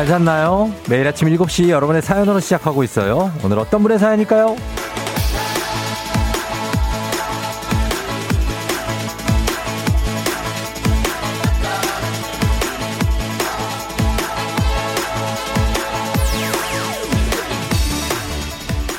[0.00, 0.72] 잘 잤나요?
[0.88, 3.30] 매일 아침 7시 여러분의 사연으로 시작하고 있어요.
[3.44, 4.56] 오늘 어떤 분의 사연일까요?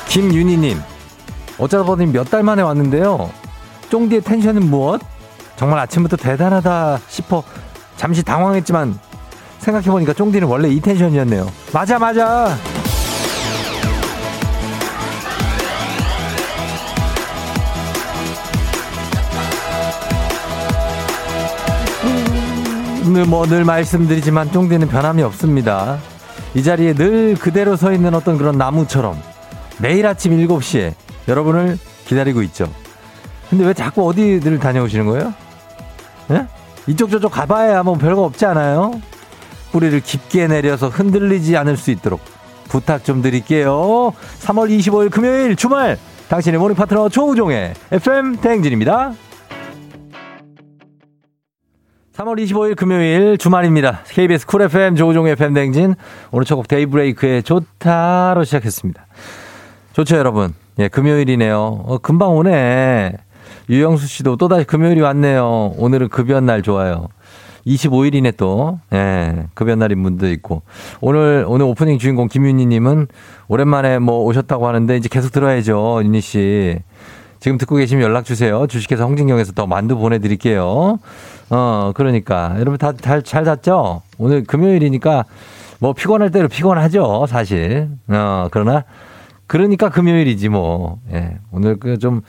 [0.08, 0.78] 김윤희님,
[1.58, 3.30] 어쩌다 보니 몇 달 만에 왔는데요.
[3.90, 5.00] 쫑디의 텐션은 무엇?
[5.56, 7.42] 정말 아침부터 대단하다 싶어
[7.96, 8.98] 잠시 당황했지만
[9.62, 11.46] 생각해보니까 쫑디는 원래 이 텐션이었네요.
[11.72, 12.56] 맞아, 맞아!
[23.04, 25.98] 늘뭐 늘 말씀드리지만 쫑디는 변함이 없습니다.
[26.54, 29.20] 이 자리에 늘 그대로 서 있는 어떤 그런 나무처럼
[29.78, 30.94] 매일 아침 7시에
[31.28, 32.72] 여러분을 기다리고 있죠.
[33.50, 35.34] 근데 왜 자꾸 어디를 다녀오시는 거예요?
[36.30, 36.46] 예?
[36.86, 38.92] 이쪽 저쪽 가봐야 뭐 별거 없지 않아요?
[39.72, 42.20] 뿌리를 깊게 내려서 흔들리지 않을 수 있도록
[42.68, 44.12] 부탁 좀 드릴게요.
[44.40, 49.12] 3월 25일 금요일 주말 당신의 모닝 파트너 조우종의 FM 대행진입니다.
[52.16, 54.02] 3월 25일 금요일 주말입니다.
[54.08, 55.94] KBS 쿨 FM 조우종의 FM 대행진
[56.30, 59.06] 오늘 첫 곡 데이브레이크의 좋다로 시작했습니다.
[59.94, 60.54] 좋죠 여러분.
[60.78, 61.84] 예, 금요일이네요.
[61.86, 63.12] 어, 금방 오네.
[63.68, 65.74] 유영수 씨도 또다시 금요일이 왔네요.
[65.76, 67.08] 오늘은 급여 날 좋아요.
[67.66, 68.78] 25일이네 또.
[68.92, 70.62] 예, 급여 날인 분도 있고.
[71.00, 73.08] 오늘, 오늘 오프닝 주인공 김윤희 님은
[73.48, 76.00] 오랜만에 뭐 오셨다고 하는데 이제 계속 들어야죠.
[76.04, 76.78] 윤희 씨.
[77.40, 78.66] 지금 듣고 계시면 연락 주세요.
[78.68, 80.98] 주식회사 홍진경에서 더 만두 보내드릴게요.
[81.50, 82.54] 어, 그러니까.
[82.56, 84.02] 여러분 다 잘, 잘 잤죠?
[84.18, 85.24] 오늘 금요일이니까
[85.80, 87.26] 뭐 피곤할 때로 피곤하죠.
[87.28, 87.88] 사실.
[88.08, 88.84] 어, 그러나
[89.48, 90.98] 그러니까 금요일이지 뭐.
[91.12, 91.38] 예.
[91.50, 92.22] 오늘 그 좀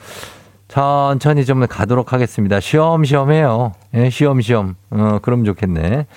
[0.73, 2.59] 천천히 좀 가도록 하겠습니다.
[2.59, 3.73] 쉬엄쉬엄 해요.
[3.94, 4.73] 예, 쉬엄쉬엄.
[4.89, 6.07] 어, 그럼 좋겠네.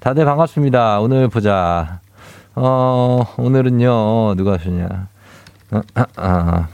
[0.00, 1.00] 다들 반갑습니다.
[1.00, 2.00] 오늘 보자.
[2.54, 5.08] 어, 오늘은요, 누가 하셨냐.
[5.72, 6.68] 어, 아, 아.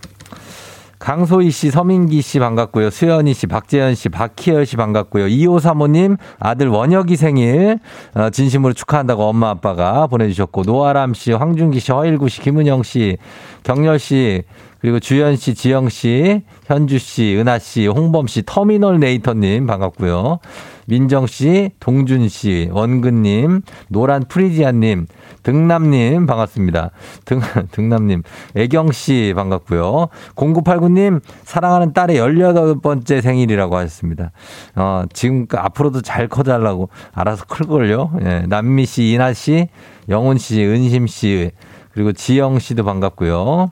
[1.00, 2.90] 강소희 씨, 서민기 씨 반갑고요.
[2.90, 5.26] 수연이 씨, 박재현 씨, 박희열 씨 반갑고요.
[5.26, 7.80] 2535님 아들 원혁이 생일
[8.14, 13.18] 어, 진심으로 축하한다고 엄마 아빠가 보내주셨고 노아람 씨, 황준기 씨, 허일구 씨, 김은영 씨,
[13.64, 14.44] 경렬 씨
[14.84, 20.40] 그리고 주연 씨, 지영 씨, 현주 씨, 은하 씨, 홍범 씨, 터미널 네이터님 반갑고요.
[20.84, 25.06] 민정 씨, 동준 씨, 원근 님, 노란 프리지아 님,
[25.42, 26.90] 등남 님 반갑습니다.
[27.24, 27.40] 등
[27.72, 28.22] 등남 님,
[28.56, 30.08] 애경 씨 반갑고요.
[30.36, 34.32] 0989 님, 사랑하는 딸의 18번째 생일이라고 하셨습니다.
[34.76, 38.10] 어, 지금 앞으로도 잘 커 달라고 알아서 클 걸요.
[38.22, 39.68] 예, 남미 씨, 이나 씨,
[40.10, 41.52] 영훈 씨, 은심 씨,
[41.92, 43.70] 그리고 지영 씨도 반갑고요.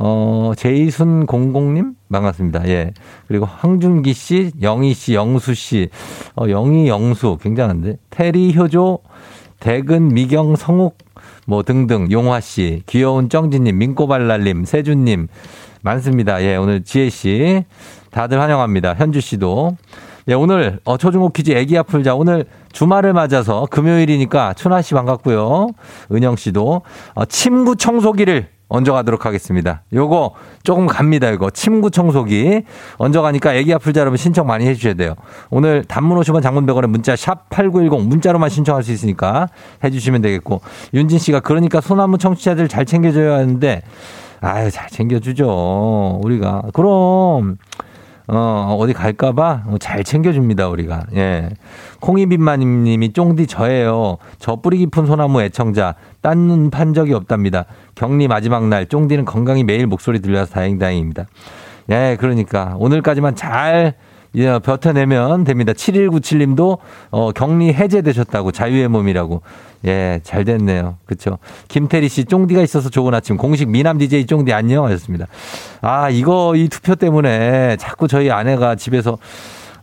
[0.00, 1.94] 어, 제이순 공공님?
[2.12, 2.68] 반갑습니다.
[2.68, 2.92] 예.
[3.26, 5.88] 그리고 황준기 씨, 영희 씨, 영수 씨,
[6.36, 7.96] 어, 영희, 영수, 굉장한데.
[8.10, 9.00] 테리, 효조,
[9.58, 10.98] 대근, 미경, 성욱,
[11.46, 15.26] 뭐 등등, 용화 씨, 귀여운 정진님, 민꼬발랄님, 세준님,
[15.82, 16.42] 많습니다.
[16.44, 17.64] 예, 오늘 지혜 씨.
[18.10, 18.94] 다들 환영합니다.
[18.94, 19.76] 현주 씨도.
[20.28, 22.14] 예, 오늘, 어, 초중고 퀴즈 애기 아플자.
[22.14, 25.68] 오늘 주말을 맞아서 금요일이니까春씨 반갑고요.
[26.12, 26.82] 은영 씨도.
[27.14, 29.82] 어, 침구 청소기를 얹어가도록 하겠습니다.
[29.92, 31.30] 요거 조금 갑니다.
[31.30, 32.62] 이거 침구 청소기
[32.98, 35.14] 얹어가니까 애기 아플 자 여러분 신청 많이 해주셔야 돼요.
[35.50, 39.48] 오늘 단문 50원 장문 100원에 문자 샵 8910 문자로만 신청할 수 있으니까
[39.82, 40.60] 해주시면 되겠고
[40.94, 43.82] 윤진 씨가 그러니까 소나무 청취자들 잘 챙겨줘야 하는데
[44.40, 46.20] 아유 잘 챙겨주죠.
[46.22, 47.56] 우리가 그럼
[48.30, 51.04] 어, 어디 갈까봐 잘 챙겨줍니다, 우리가.
[51.14, 51.48] 예.
[52.00, 54.18] 콩이빈마님 님이 쫑디 저예요.
[54.38, 55.94] 저 뿌리 깊은 소나무 애청자.
[56.20, 57.64] 딴 판 적이 없답니다.
[57.94, 61.26] 격리 마지막 날 쫑디는 건강히 매일 목소리 들려서 다행 다행입니다.
[61.90, 63.94] 예, 그러니까 오늘까지만 잘
[64.38, 65.72] 예, 버텨내면 됩니다.
[65.72, 66.78] 7197님도
[67.10, 69.42] 어, 격리 해제되셨다고 자유의 몸이라고.
[69.86, 70.96] 예, 잘 됐네요.
[71.06, 71.38] 그쵸.
[71.68, 73.36] 김태리 씨, 쫑디가 있어서 좋은 아침.
[73.36, 75.26] 공식 미남 DJ 쫑디 안녕 하셨습니다.
[75.80, 79.18] 아, 이거, 이 투표 때문에 자꾸 저희 아내가 집에서,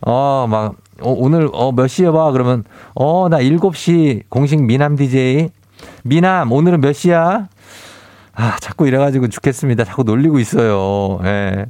[0.00, 2.30] 어, 막, 어, 오늘, 어, 몇 시에 봐?
[2.32, 2.64] 그러면,
[2.94, 5.50] 어, 나 7시 공식 미남 DJ.
[6.02, 7.48] 미남, 오늘은 몇 시야?
[8.34, 9.84] 아, 자꾸 이래가지고 죽겠습니다.
[9.84, 11.18] 자꾸 놀리고 있어요.
[11.24, 11.66] 예.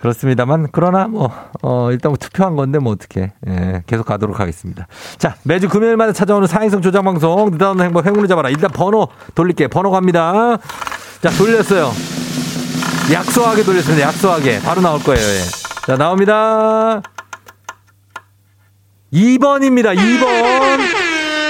[0.00, 1.30] 그렇습니다만 그러나 뭐
[1.62, 4.86] 어, 일단 뭐 투표한 건데 뭐 어떻게 예, 계속 가도록 하겠습니다.
[5.18, 8.48] 자 매주 금요일마다 찾아오는 사행성 조장 방송 느닷없는 행복 행운을 잡아라.
[8.48, 10.58] 일단 번호 돌릴게 번호 갑니다.
[11.20, 11.90] 자 돌렸어요.
[13.12, 14.06] 약소하게 돌렸습니다.
[14.06, 15.20] 약소하게 바로 나올 거예요.
[15.22, 15.40] 예.
[15.86, 17.02] 자 나옵니다.
[19.12, 19.96] 2번입니다.
[19.96, 20.99] 2번.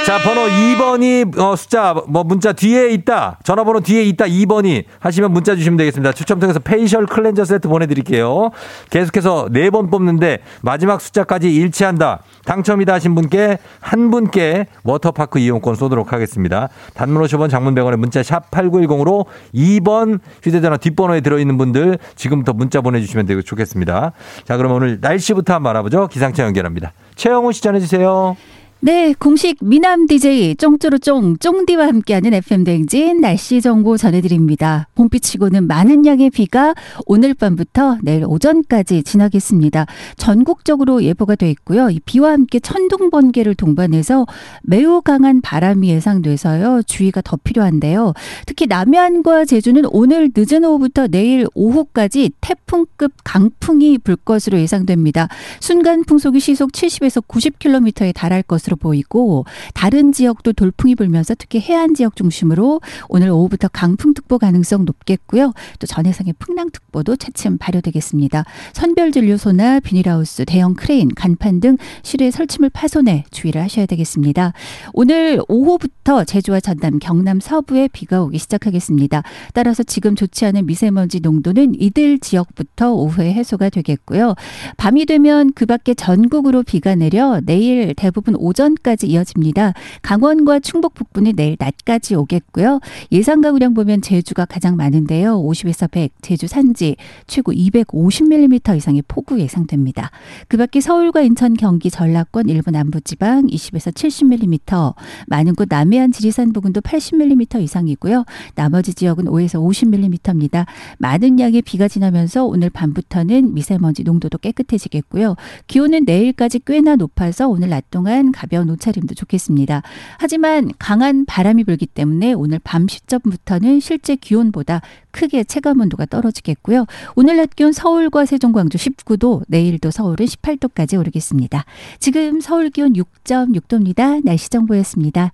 [0.06, 3.38] 자, 번호 2번이 어, 숫자 뭐 문자 뒤에 있다.
[3.44, 4.24] 전화번호 뒤에 있다.
[4.24, 6.12] 2번이 하시면 문자 주시면 되겠습니다.
[6.12, 8.50] 추첨 통해서 facial cleanser 세트 보내 드릴게요.
[8.90, 12.22] 계속해서 4번 뽑는데 마지막 숫자까지 일치한다.
[12.44, 16.68] 당첨이다 하신 분께 한 분께 워터파크 이용권 쏘도록 하겠습니다.
[16.94, 23.26] 단문 50원 장문 100원의 문자 샵 8910으로 2번 휴대전화 뒷번호에 들어있는 분들 지금부터 문자 보내주시면
[23.26, 24.12] 되고 좋겠습니다.
[24.44, 26.08] 자, 그럼 오늘 날씨부터 한번 알아보죠.
[26.08, 26.92] 기상청 연결합니다.
[27.14, 28.36] 최영우 씨 전해주세요.
[28.82, 34.88] 네, 공식 미남 DJ 쫑쭈루쫑 쫑디와 함께하는 FM 댕진 날씨 정보 전해드립니다.
[34.94, 36.72] 봄비치고는 많은 양의 비가
[37.04, 39.84] 오늘 밤부터 내일 오전까지 지나겠습니다.
[40.16, 41.90] 전국적으로 예보가 돼 있고요.
[41.90, 44.24] 이 비와 함께 천둥 번개를 동반해서
[44.62, 46.82] 매우 강한 바람이 예상돼서요.
[46.86, 48.14] 주의가 더 필요한데요.
[48.46, 55.28] 특히 남해안과 제주는 오늘 늦은 오후부터 내일 오후까지 태풍급 강풍이 불 것으로 예상됩니다.
[55.60, 59.44] 순간 풍속이 시속 70에서 90km에 달할 것으로 것으로 보이고
[59.74, 65.52] 다른 지역도 돌풍이 불면서 특히 해안 지역 중심으로 오늘 오후부터 강풍특보 가능성 높겠고요.
[65.78, 68.44] 또 전해상의 풍랑특보도 차츰 발효되겠습니다.
[68.72, 74.52] 선별진료소나 비닐하우스, 대형 크레인, 간판 등 실외 설치물 파손에 주의를 하셔야 되겠습니다.
[74.92, 79.22] 오늘 오후부터 제주와 전남, 경남 서부에 비가 오기 시작하겠습니다.
[79.52, 84.34] 따라서 지금 좋지 않은 미세먼지 농도는 이들 지역부터 오후에 해소가 되겠고요.
[84.76, 89.72] 밤이 되면 그 밖에 전국으로 비가 내려 내일 대부분 오전 오전까지 이어집니다.
[90.02, 92.80] 강원과 충북 북부는 내일 낮까지 오겠고요.
[93.10, 95.40] 예상 가구량 보면 제주가 가장 많은데요.
[95.42, 96.96] 50에서 100, 제주 산지
[97.26, 100.10] 최고 250mm 이상의 폭우 예상됩니다.
[100.48, 104.94] 그 밖에 서울과 인천, 경기, 전라권, 일부 남부지방 20에서 70mm,
[105.26, 108.24] 많은 곳 남해안, 지리산 부근도 80mm 이상이고요.
[108.54, 110.66] 나머지 지역은 5에서 50mm입니다.
[110.98, 115.36] 많은 양의 비가 지나면서 오늘 밤부터는 미세먼지 농도도 깨끗해지겠고요.
[115.66, 119.82] 기온은 내일까지 꽤나 높아서 오늘 낮 동안 가 벼운 옷차림도 좋겠습니다.
[120.18, 124.82] 하지만 강한 바람이 불기 때문에 오늘 밤 시점부터는 실제 기온보다
[125.12, 126.84] 크게 체감 온도가 떨어지겠고요.
[127.14, 131.64] 오늘 낮 기온 서울과 세종, 광주 19도, 내일도 서울은 18도까지 오르겠습니다.
[131.98, 134.22] 지금 서울 기온 6.6도입니다.
[134.24, 135.32] 날씨 정보였습니다.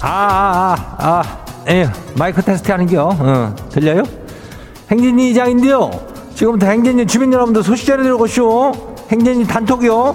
[0.00, 1.47] 아, 아, 아, 아.
[1.70, 1.86] 예,
[2.16, 3.10] 마이크 테스트 하는겨.
[3.20, 4.02] 어, 들려요?
[4.90, 5.90] 행진이 이장인데요.
[6.34, 8.96] 지금부터 행진이 주민 여러분들 소식 전해드리고쇼.
[9.10, 10.12] 행진이 단톡이요.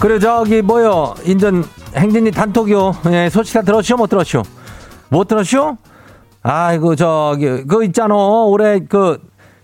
[0.00, 1.62] 그래 저기 뭐요 인전
[1.94, 4.42] 행진이 단톡이요 예, 소식 다 들었쇼 못 들었쇼
[5.10, 5.76] 못 들었쇼
[6.42, 9.18] 아이고 저기 그 있잖아 올해 그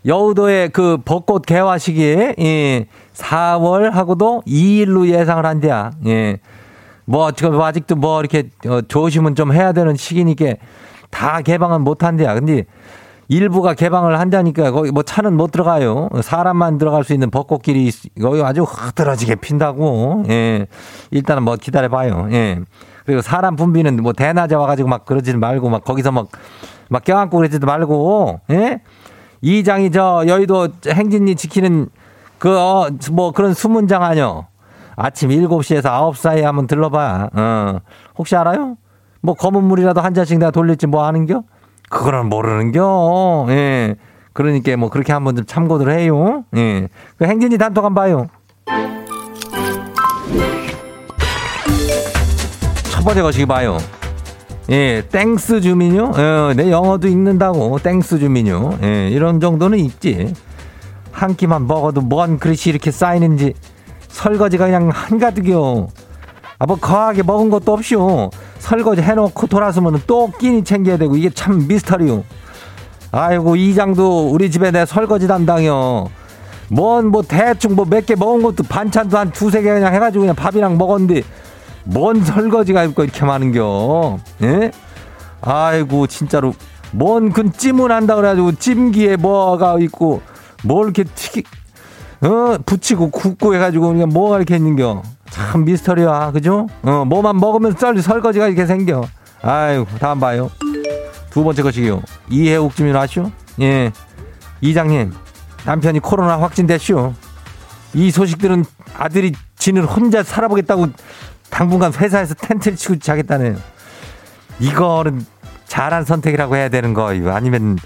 [0.04, 5.92] 여의도의 그 벚꽃 개화 시기 예, 4월 하고도 2일로 예상을 한대야.
[6.06, 6.38] 예.
[7.04, 10.54] 뭐 지금 아직도 뭐 이렇게 어, 조심은 좀 해야 되는 시기니까
[11.10, 12.34] 다 개방은 못 한대야.
[12.34, 12.66] 근데
[13.28, 16.08] 일부가 개방을 한다니까 거기 뭐 차는 못 들어가요.
[16.22, 17.90] 사람만 들어갈 수 있는 벚꽃길이
[18.20, 20.24] 거기 아주 흐드러지게 핀다고.
[20.28, 20.66] 예.
[21.10, 22.28] 일단은 뭐 기다려 봐요.
[22.30, 22.60] 예.
[23.06, 26.28] 그리고 사람 분비는 뭐 대낮에 와가지고 막 그러지 말고 막 거기서 막,
[26.88, 28.82] 막 껴안고 그러지도 말고, 예?
[29.40, 31.88] 이장이 저 여의도 행진리 지키는
[32.38, 34.48] 그, 어, 뭐 그런 수문장 아니요.
[34.96, 37.30] 아침 7시에서 9시 사이에 한번 들러봐.
[37.32, 37.78] 어.
[38.18, 38.76] 혹시 알아요?
[39.20, 41.44] 뭐 검은 물이라도 한 잔씩 내가 돌릴지 뭐 하는겨?
[41.88, 43.46] 그거는 모르는겨.
[43.50, 43.94] 예.
[44.32, 46.44] 그러니까 뭐 그렇게 한번 좀 참고들 해요.
[46.56, 46.88] 예.
[47.18, 48.26] 그 행진이 단톡 한번 봐요.
[53.06, 53.78] 번째 거시기 봐요.
[54.68, 56.10] 예, Thanks 주민요?
[56.16, 58.78] 어, 내 영어도 읽는다고, Thanks 주민요.
[58.82, 60.34] 예, 이런 정도는 있지.
[61.12, 63.54] 한 끼만 먹어도 뭔 그릇이 이렇게 쌓이는지
[64.08, 65.88] 설거지가 그냥 한가득이요.
[66.58, 68.30] 아, 뭐 거하게 먹은 것도 없이요.
[68.58, 72.24] 설거지 해놓고 돌아서면 또 끼니 챙겨야 되고 이게 참 미스터리요.
[73.12, 76.10] 아이고, 이장도 우리 집에 내 설거지 담당이요.
[76.68, 80.34] 뭔 뭐 대충 뭐 몇 개 먹은 것도 반찬도 한 두세 개 그냥 해가지고 그냥
[80.34, 81.22] 밥이랑 먹었는데
[81.86, 84.18] 뭔 설거지가 있고 이렇게 많은겨?
[84.42, 84.70] 예?
[85.40, 86.54] 아이고 진짜로
[86.92, 90.20] 뭔그 찜을 한다 그래가지고 찜기에 뭐가 있고
[90.64, 91.44] 뭘 이렇게 튀기
[92.22, 95.02] 어 붙이고 굽고 해가지고 그냥 뭐가 이렇게 있는겨?
[95.30, 96.66] 참 미스터리야 그죠?
[96.82, 99.04] 어 뭐만 먹으면 썰 설거지가 이렇게 생겨.
[99.42, 100.50] 아이고 다음 봐요.
[101.30, 102.02] 두 번째 것이요.
[102.30, 103.30] 이해욱 주민 아시오?
[103.60, 103.92] 예.
[104.60, 105.12] 이장님
[105.66, 107.14] 남편이 코로나 확진됐쇼.
[107.94, 108.64] 이 소식 들은
[108.98, 110.88] 아들이 지는 혼자 살아보겠다고
[111.50, 113.58] 당분간 회사에서 텐트를 치고 자겠다는
[114.60, 115.24] 이거는
[115.66, 117.34] 잘한 선택이라고 해야 되는 거예요.
[117.34, 117.78] 아니면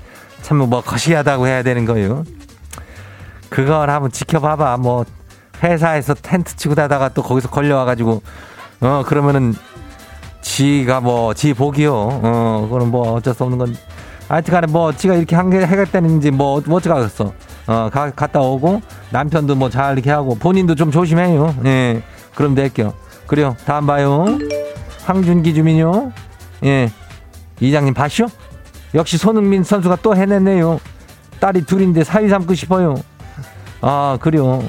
[0.43, 2.25] 참 뭐 거시기하다고 해야 되는 거예요.
[3.51, 4.77] 그걸 한번 지켜봐봐.
[4.79, 5.05] 뭐,
[5.63, 8.23] 회사에서 텐트 치고 다다가 또 거기서 걸려와가지고,
[8.81, 9.55] 어, 그러면은,
[10.41, 11.93] 지가 뭐, 지 복이요.
[11.95, 13.77] 어, 그거는 뭐 어쩔 수 없는 건.
[14.29, 17.33] 하여튼 간에 뭐, 지가 이렇게 한 게 해겠다는지 뭐, 뭐 어쩌겠어.
[17.67, 21.55] 어, 가, 갔다 오고, 남편도 뭐 잘 이렇게 하고, 본인도 좀 조심해요.
[21.67, 22.03] 예.
[22.35, 22.95] 그럼 될게요.
[23.31, 23.57] 그래요.
[23.65, 24.27] 다음 봐요.
[25.05, 26.11] 황준기 주민요.
[26.65, 26.91] 예.
[27.61, 28.27] 이장님 봤쇼?
[28.93, 30.81] 역시 손흥민 선수가 또 해냈네요.
[31.39, 32.97] 딸이 둘인데 사위 삼고 싶어요.
[33.83, 34.65] 아, 그래요.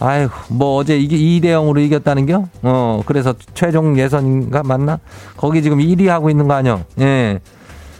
[0.00, 2.48] 아이고, 뭐 어제 이게 2대 0으로 이겼다는겨?
[2.62, 4.98] 어, 그래서 최종 예선인가 맞나?
[5.36, 6.82] 거기 지금 1위 하고 있는 거 아니야?
[6.98, 7.38] 예.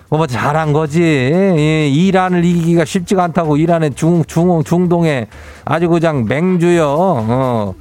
[0.08, 1.02] 뭐 잘한 거지.
[1.02, 5.28] 예, 이란을 이기기가 쉽지가 않다고 이란의 중, 중, 중동에
[5.64, 6.84] 아주 그냥 맹주요.
[6.88, 7.74] 어,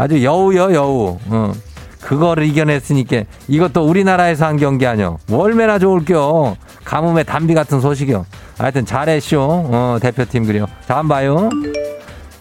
[0.00, 1.18] 아주 여우요, 여우.
[1.26, 1.52] 어.
[2.00, 5.18] 그거를 이겨냈으니까 이것도 우리나라에서 한 경기 아니요.
[5.30, 6.56] 얼마나 좋을겨.
[6.84, 8.24] 가뭄에 담비 같은 소식이요.
[8.56, 9.38] 하여튼 잘했쇼.
[9.42, 10.64] 어, 대표팀 그래요.
[10.86, 11.50] 다음 봐요.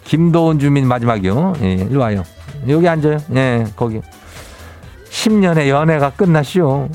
[0.05, 1.55] 김도훈 주민 마지막이요.
[1.61, 2.23] 예, 일로 와요.
[2.69, 3.17] 여기 앉아요.
[3.35, 3.99] 예, 거기.
[5.09, 6.87] 10년의 연애가 끝났쇼.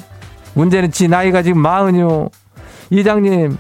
[0.54, 2.30] 문제는 지 나이가 지금 마흔이요.
[2.88, 3.58] 이장님,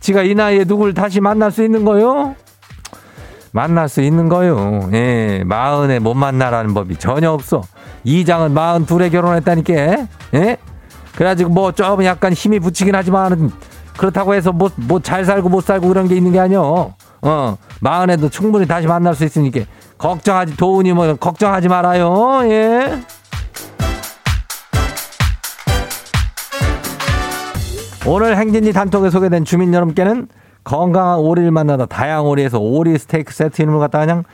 [0.00, 2.34] 지가 이 나이에 누굴 다시 만날 수 있는 거요?
[3.56, 4.86] 만날 수 있는 거요.
[4.92, 7.62] 예, 마흔에 못 만나라는 법이 전혀 없어.
[8.04, 9.72] 이장은 마흔 둘에 결혼했다니까.
[10.34, 10.58] 예?
[11.14, 13.50] 그래가지고 뭐 좀 약간 힘이 붙이긴 하지만
[13.96, 16.92] 그렇다고 해서 뭐 뭐 잘 살고 못 살고 그런 게 있는 게 아니요.
[17.22, 19.60] 어, 마흔에도 충분히 다시 만날 수 있으니까
[19.96, 22.42] 걱정하지 도훈이 뭐 걱정하지 말아요.
[22.50, 23.00] 예.
[28.04, 30.28] 오늘 행진이 단톡에 소개된 주민 여러분께는
[30.66, 34.24] 건강한 오리를 만나다 다양한 오리에서 오리 스테이크 세트 이름을 갖다 그냥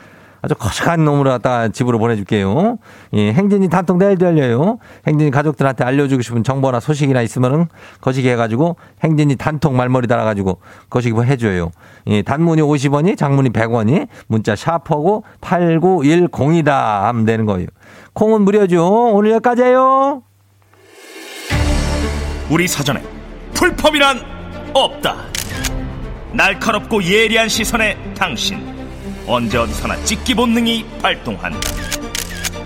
[0.41, 2.79] 아주 거식한 놈으로 갖다 집으로 보내줄게요.
[3.13, 4.79] 예, 행진이 단톡 내일도 열려요.
[5.07, 7.69] 행진이 가족들한테 알려주고 싶은 정보나 소식이나 있으면은
[8.01, 10.59] 거시기 해가지고 행진이 단톡 말머리 달아가지고
[10.89, 11.71] 거시기 뭐 해줘요.
[12.07, 17.69] 예, 단문이 50원이 장문이 100원이 문자 샤퍼고 8910이다 하면 되는 거예요.
[18.15, 19.13] 콩은 무료죠.
[19.13, 20.23] 오늘 여기까지예요.
[22.51, 23.03] 우리 사전에
[23.53, 24.19] 풀펌이란
[24.73, 25.33] 없다.
[26.35, 28.59] 날카롭고 예리한 시선에 당신
[29.27, 31.61] 언제 어디서나 찍기 본능이 발동한다.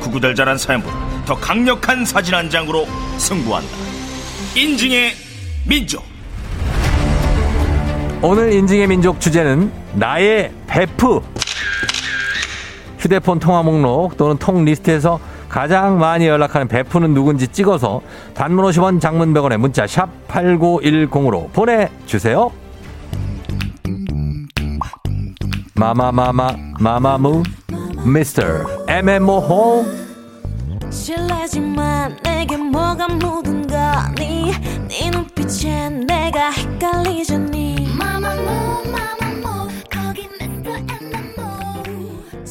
[0.00, 2.86] 구구절절한 사연보다 더 강력한 사진 한 장으로
[3.18, 3.68] 승부한다.
[4.54, 5.12] 인증의
[5.66, 6.04] 민족.
[8.22, 11.20] 오늘 인증의 민족 주제는 나의 베프.
[12.98, 15.18] 휴대폰 통화 목록 또는 톡 리스트에서
[15.48, 18.00] 가장 많이 연락하는 베프는 누군지 찍어서
[18.34, 22.50] 단문 50원 장문 100원에 문자 샵 8910으로 보내주세요.
[25.78, 27.42] 마마마마 마마무
[28.04, 28.42] 미스터
[28.88, 29.84] MMO
[30.90, 34.52] 실례지만 내게 뭐가 묻은 거니
[34.88, 37.94] 네 눈빛에 내가 헷갈리잖니.
[37.98, 40.70] 마마무 마마무 거기 Mr.
[40.78, 42.44] MMO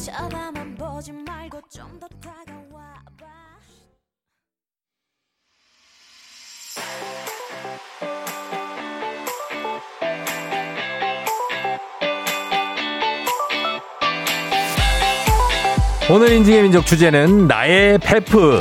[16.08, 18.60] 오늘 인증의 민족 주제는 나의 베프.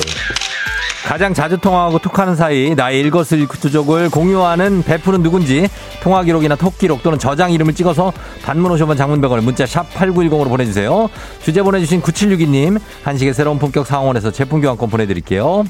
[1.06, 5.68] 가장 자주 통화하고 톡하는 사이 나의 일거수일투족을 공유하는 베프는 누군지
[6.02, 8.12] 통화 기록이나 톡 기록 또는 저장 이름을 찍어서
[8.44, 11.08] 단문 50원 장문 100원을 문자 샵 8910으로 보내주세요.
[11.44, 15.66] 주제 보내주신 9762님 한식의 새로운 품격 사옹원에서 제품 교환권 보내드릴게요.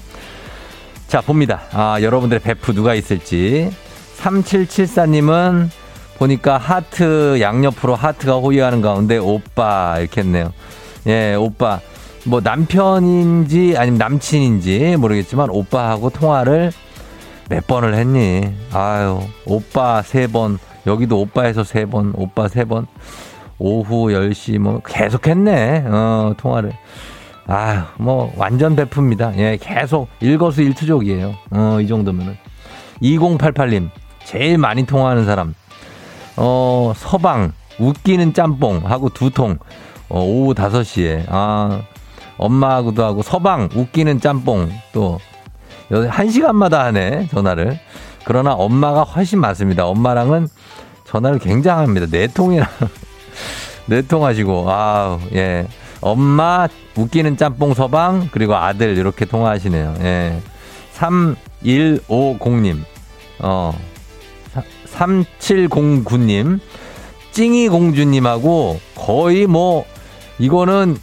[1.09, 1.63] 자 봅니다.
[1.73, 3.69] 아 여러분들의 베프 누가 있을지
[4.19, 5.67] 3774님은
[6.19, 10.53] 보니까 하트 양옆으로 하트가 호위하는 가운데 오빠 이렇게 했네요.
[11.07, 11.79] 예, 오빠.
[12.25, 16.71] 뭐 남편인지 아니면 남친인지 모르겠지만 오빠하고 통화를
[17.49, 18.51] 몇 번을 했니?
[18.73, 20.57] 아유, 오빠 세 번,
[20.87, 22.87] 여기도 오빠에서 세 번, 오빠 세 번,
[23.59, 26.73] 오후 10시 뭐 계속 했네, 어, 통화를.
[27.47, 29.37] 아유, 뭐 완전 베프입니다.
[29.37, 31.35] 예, 계속 일거수 일투족이에요.
[31.51, 32.35] 어, 이 정도면은.
[33.03, 33.89] 2088님,
[34.23, 35.53] 제일 많이 통화하는 사람.
[36.37, 39.59] 어, 서방, 웃기는 짬뽕 하고 두 통.
[40.09, 41.25] 어, 오후 5시에.
[41.29, 41.81] 아,
[42.37, 45.19] 엄마하고도 하고 서방 웃기는 짬뽕 또
[46.09, 47.79] 한 시간마다 하네 전화를.
[48.23, 49.85] 그러나 엄마가 훨씬 많습니다.
[49.85, 50.47] 엄마랑은
[51.05, 52.07] 전화를 굉장합니다.
[52.07, 52.67] 네 통이나
[53.85, 55.67] 네 통 하시고 아 예.
[56.01, 59.95] 엄마 웃기는 짬뽕 서방 그리고 아들 이렇게 통화하시네요.
[60.01, 60.41] 예.
[60.95, 62.79] 3150님.
[63.39, 63.77] 어.
[64.91, 66.59] 3709님.
[67.31, 69.85] 찡이 공주님하고 거의 뭐
[70.39, 70.97] 이거는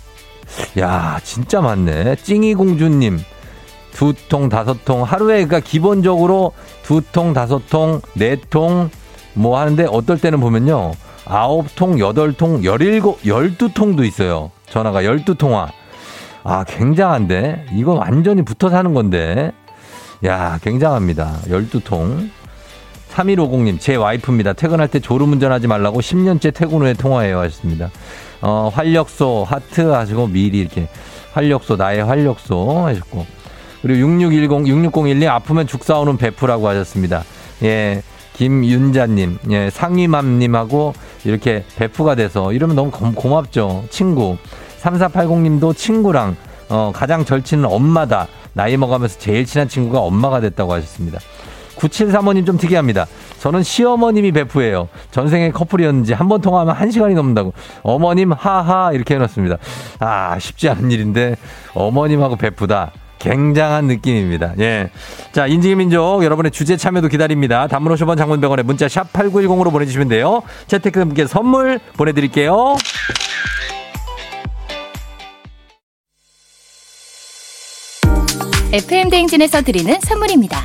[0.78, 2.16] 야 진짜 많네.
[2.16, 3.18] 찡이 공주님
[3.92, 8.90] 두 통 다섯 통 하루에 그러니까 기본적으로 두 통 다섯 통 네 통
[9.34, 10.92] 뭐 하는데 어떨 때는 보면요
[11.24, 11.96] 9통,
[12.36, 14.50] 8통, 17, 12통도 있어요.
[14.68, 15.68] 전화가 12통화.
[16.44, 17.66] 아, 굉장한데?
[17.74, 19.52] 이거 완전히 붙어 사는 건데.
[20.26, 21.38] 야, 굉장합니다.
[21.48, 22.28] 12통.
[23.12, 24.54] 3150님, 제 와이프입니다.
[24.54, 27.38] 퇴근할 때 졸음운전하지 말라고 10년째 퇴근 후에 통화해요.
[27.40, 27.90] 하셨습니다.
[28.40, 30.88] 어, 활력소, 하트 하시고 미리 이렇게
[31.33, 33.26] 활력소, 나의 활력소 하셨고.
[33.83, 37.25] 그리고 6610, 6601님, 아프면 죽 싸우는 베프라고 하셨습니다.
[37.62, 38.02] 예.
[38.35, 43.85] 김윤자님, 예, 상위맘님하고 이렇게 베프가 돼서 이러면 너무 고 맙죠.
[43.90, 44.38] 친구.
[44.81, 46.37] 3480님도 친구랑,
[46.71, 48.26] 어, 가장 절친은 엄마다.
[48.54, 51.19] 나이 먹으면서 제일 친한 친구가 엄마가 됐다고 하셨습니다.
[51.76, 53.06] 9735님 좀 특이합니다.
[53.40, 54.88] 저는 시어머님이 베프예요.
[55.10, 57.52] 전생에 커플이었는지 한 번 통화하면 한 시간이 넘는다고.
[57.82, 59.58] 어머님 하하 이렇게 해놨습니다.
[59.98, 61.36] 아 쉽지 않은 일인데
[61.74, 62.92] 어머님하고 베프다.
[63.18, 64.54] 굉장한 느낌입니다.
[64.58, 64.90] 예.
[65.30, 67.68] 자, 인지의 민족 여러분의 주제 참여도 기다립니다.
[67.68, 70.42] 단문 50원 장문병원에 문자 샵 8910으로 보내주시면 돼요.
[70.66, 72.74] 채택금께 선물 보내드릴게요.
[78.72, 80.64] FM 대행진에서 드리는 선물입니다.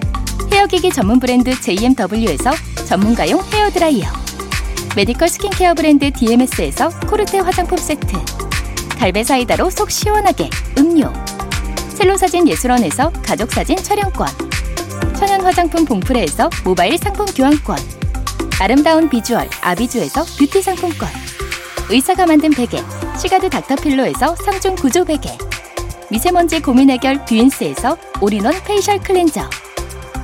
[0.61, 2.51] 헤어기기 전문 브랜드 JMW에서
[2.85, 4.05] 전문가용 헤어드라이어.
[4.95, 8.13] medical skincare 브랜드 DMS에서 코르테 화장품 세트.
[8.99, 11.11] 갈배 사이다로 속 시원하게 음료.
[11.95, 14.27] 첼로사진 예술원에서 가족사진 촬영권.
[15.17, 17.79] 천연 화장품 봉프레에서 모바일 상품 교환권.
[18.59, 21.09] 아름다운 비주얼 아비주에서 뷰티 상품권.
[21.89, 22.83] 의사가 만든 베개
[23.17, 25.35] 시가드 닥터필로에서 3중 구조 베개.
[26.11, 29.49] 미세먼지 고민 해결 뷰인스에서 all-in-one facial cleanser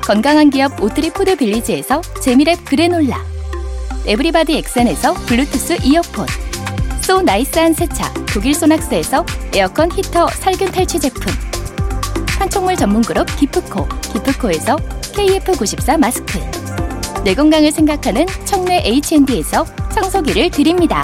[0.08, 3.22] 건강한 기업 오트리 푸드 빌리지에서 재미랩 그래놀라.
[4.06, 6.26] everybody 엑센에서 블루투스 이어폰.
[7.02, 11.24] so nice한 세차 독일 소낙스에서 에어컨 히터 살균 탈취 제품.
[12.40, 16.40] 판촉물 전문 그룹 기프코 기프코에서 KF94 마스크.
[17.26, 21.04] 내 건강을 생각하는 청내 H&D에서 청소기를 드립니다.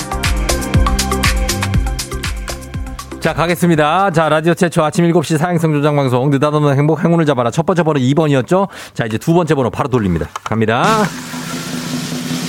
[3.23, 4.11] 자, 가겠습니다.
[4.11, 6.29] 자, 라디오 최초 아침 7시 사행성 조장 방송.
[6.29, 7.51] 느닷없는 행복 행운을 잡아라.
[7.51, 8.67] 첫 번째 번호 2번이었죠?
[8.93, 10.27] 자, 이제 두 번째 번호 바로 돌립니다.
[10.43, 10.83] 갑니다.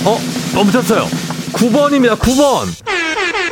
[0.03, 0.17] 어,
[0.53, 1.05] 멈췄어요.
[1.53, 2.17] 9번입니다.
[2.17, 2.67] 9번.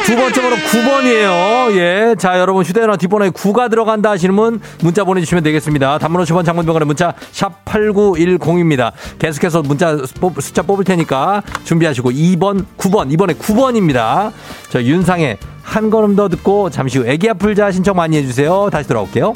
[0.06, 1.76] 두 번째 번호 9번이에요.
[1.78, 2.16] 예.
[2.18, 5.98] 자, 여러분 휴대전화 뒷번호에 9가 들어간다 하시는 분 문자 보내주시면 되겠습니다.
[5.98, 8.92] 단문 50원 장문병원에 문자 샵 8910입니다.
[9.18, 14.32] 계속해서 문자 뽑, 숫자 뽑을 테니까 준비하시고 2번, 9번, 이번에 9번입니다.
[14.70, 18.70] 저 윤상의 한 걸음 더 듣고 잠시 후 애기 아플자 신청 많이 해주세요.
[18.72, 19.32] 다시 돌아올게요.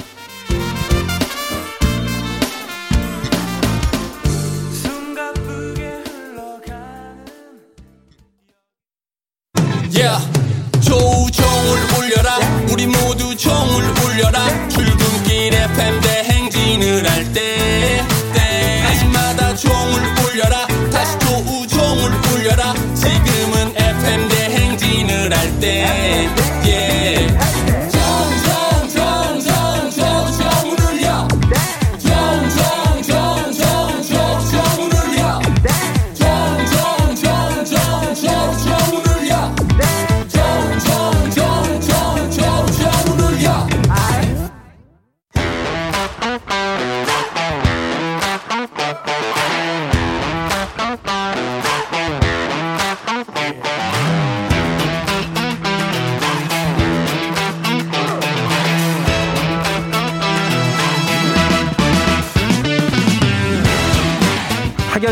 [13.38, 14.67] 종을 울려라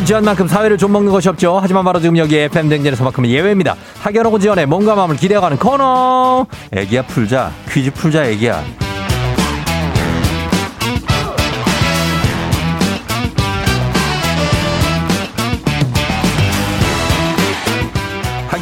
[0.05, 1.57] 지원 만큼 사회를 좀 먹는 것이 없죠.
[1.59, 3.75] 하지만 바로 지금 여기 FM 댕진에서만큼은 예외입니다.
[4.01, 6.45] 학연하고 지원의 몸과 마음을 기대어가는 코너.
[6.71, 7.51] 애기야 풀자.
[7.71, 8.84] 퀴즈 풀자 애기야.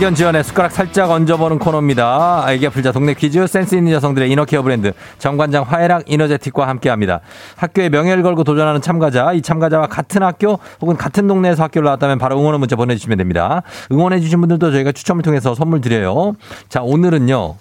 [0.03, 2.43] 학연 지원에 숟가락 살짝 얹어보는 코너입니다.
[2.43, 7.21] 아이디어 풀자 동네 퀴즈 센스 있는 여성들의 이너케어 브랜드 정관장 화해락 이너제틱과 함께합니다.
[7.55, 12.37] 학교의 명예를 걸고 도전하는 참가자, 이 참가자와 같은 학교 혹은 같은 동네에서 학교를 나왔다면 바로
[12.37, 13.61] 응원의 문자 보내주시면 됩니다.
[13.93, 16.33] 응원해주신 분들도 저희가 추첨을 통해서 선물 드려요.
[16.67, 17.55] 자, 오늘은요.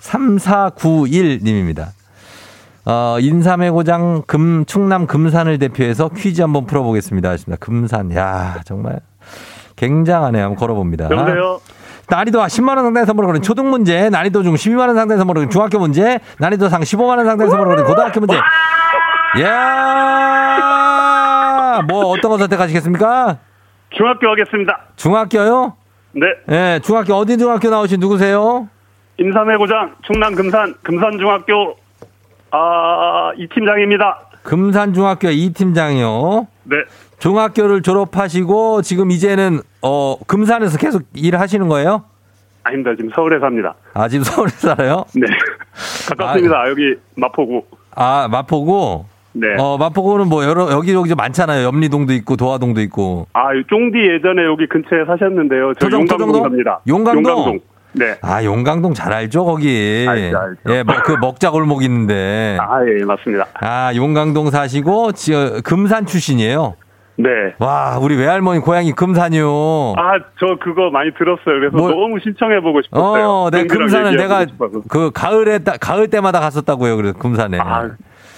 [0.00, 1.90] 3491님입니다.
[2.86, 7.30] 어, 인삼의 고장 금, 충남 금산을 대표해서 퀴즈 한번 풀어보겠습니다.
[7.30, 7.56] 하십니다.
[7.64, 8.12] 금산.
[8.16, 8.98] 야 정말
[9.76, 10.42] 굉장하네요.
[10.42, 11.04] 한번 걸어봅니다.
[11.08, 11.60] 여보세요?
[12.08, 15.50] 난이도 10만 원 상당의 선물을 거는 초등 문제, 난이도 중 12만 원 상당의 선물을 거는
[15.50, 18.36] 중학교 문제, 난이도 상 15만 원 상당의 선물을 거는 고등학교 문제.
[19.42, 20.64] 야
[21.88, 23.38] 뭐, 어떤 거 선택하시겠습니까?
[23.90, 24.80] 중학교 하겠습니다.
[24.96, 25.74] 중학교요?
[26.12, 26.26] 네.
[26.50, 28.68] 예, 중학교, 어디 중학교 나오신 누구세요?
[29.18, 31.76] 인삼의 고장 충남 금산 금산중학교
[32.50, 34.18] 아, 이 팀장입니다.
[34.42, 36.46] 금산중학교 이 팀장이요.
[36.64, 36.76] 네.
[37.18, 42.04] 중학교를 졸업하시고 지금 이제는 어 금산에서 계속 일하시는 거예요?
[42.62, 42.92] 아닙니다.
[42.96, 43.74] 지금 서울에 삽니다.
[43.92, 45.04] 아 지금 서울에 살아요?
[45.14, 45.26] 네.
[46.08, 46.68] 가깝습니다.
[46.70, 47.62] 여기 마포구.
[47.94, 49.04] 아 마포구.
[49.32, 49.48] 네.
[49.58, 51.66] 어 마포구는 뭐 여러 여기 여기 좀 많잖아요.
[51.66, 53.26] 염리동도 있고 도화동도 있고.
[53.34, 55.74] 아, 이 쫑디 예전에 여기 근처에 사셨는데요.
[55.74, 56.42] 저 토종, 용강동 토종동?
[56.44, 56.80] 삽니다.
[56.88, 57.60] 용강동?
[57.92, 58.16] 네.
[58.22, 60.06] 아 용강동 잘 알죠 거기.
[60.08, 60.60] 알죠, 알죠.
[60.70, 62.56] 예, 뭐, 그 먹자 골목 있는데.
[62.60, 63.46] 아, 예, 맞습니다.
[63.60, 66.74] 아 용강동 사시고 지, 금산 출신이에요.
[67.16, 67.28] 네.
[67.58, 69.94] 와 우리 외할머니 고향이 금산이요.
[69.96, 71.44] 아, 저 그거 많이 들었어요.
[71.60, 73.28] 그래서 뭘- 너무 신청해보고 싶었어요.
[73.28, 74.80] 어, 금산을 얘기해보고 내가 싶어서.
[74.88, 76.96] 그 가을에 따- 가을 때마다 갔었다고요.
[76.96, 77.58] 그래서 금산에.
[77.60, 77.88] 아,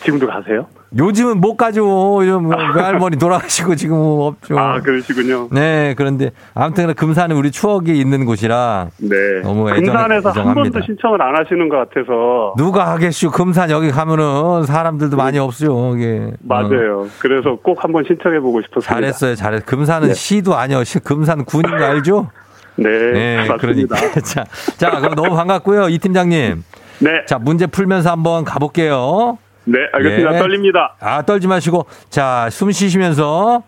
[0.02, 0.66] 지금도 가세요?
[0.96, 2.18] 요즘은 못 가죠.
[2.24, 4.58] 요즘 뭐 외할머니 돌아가시고 지금 뭐 없죠.
[4.58, 5.48] 아, 그러시군요.
[5.50, 9.16] 네, 그런데 아무튼 금산은 우리 추억이 있는 곳이라 네.
[9.42, 10.54] 너무 애정에 금산에서 한 애정합니다.
[10.54, 12.54] 번도 신청을 안 하시는 것 같아서.
[12.56, 13.30] 누가 하겠슈.
[13.30, 15.96] 금산 여기 가면은 사람들도 많이 없어요.
[15.96, 16.30] 이게.
[16.32, 17.06] 어, 맞아요.
[17.18, 18.92] 그래서 꼭 한번 신청해 보고 싶었습니다.
[18.94, 19.34] 잘했어요.
[19.34, 19.66] 잘했어요.
[19.66, 20.14] 금산은 네.
[20.14, 20.84] 시도 아니요.
[20.84, 22.30] 시- 금산 군인 거 알죠?
[22.76, 23.96] 네, 네, 맞습니다.
[23.96, 24.20] 그러니까.
[24.20, 24.44] 자,
[24.76, 25.88] 자, 그럼 너무 반갑고요.
[25.88, 26.62] 이 팀장님.
[27.00, 29.38] 네, 자, 문제 풀면서 한번 가볼게요.
[29.66, 30.34] 네, 알겠습니다.
[30.34, 30.38] 예.
[30.38, 30.94] 떨립니다.
[31.00, 31.86] 아, 떨지 마시고.
[32.08, 33.62] 자, 숨 쉬시면서.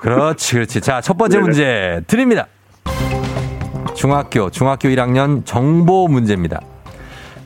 [0.00, 0.80] 그렇지, 그렇지.
[0.80, 1.42] 자, 첫 번째 네네.
[1.42, 2.46] 문제 드립니다.
[3.94, 6.60] 중학교, 중학교 1학년 정보 문제입니다.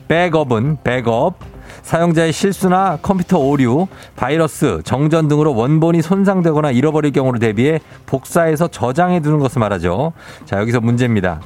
[0.07, 1.35] 백업은 백업.
[1.81, 9.39] 사용자의 실수나 컴퓨터 오류, 바이러스, 정전 등으로 원본이 손상되거나 잃어버릴 경우를 대비해 복사해서 저장해 두는
[9.39, 10.13] 것을 말하죠.
[10.45, 11.41] 자, 여기서 문제입니다.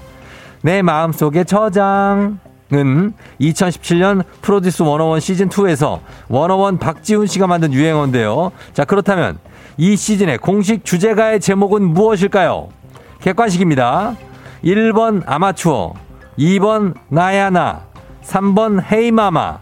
[0.62, 2.39] 내 마음속의 저장
[2.73, 5.99] 은 2017년 프로듀스 101 시즌2에서
[6.30, 8.51] 101 박지훈 씨가 만든 유행어인데요.
[8.73, 9.38] 자, 그렇다면
[9.77, 12.69] 이 시즌의 공식 주제가의 제목은 무엇일까요?
[13.21, 14.15] 객관식입니다.
[14.63, 15.93] 1번 아마추어,
[16.38, 17.82] 2번 나야나,
[18.23, 19.60] 3번 헤이마마.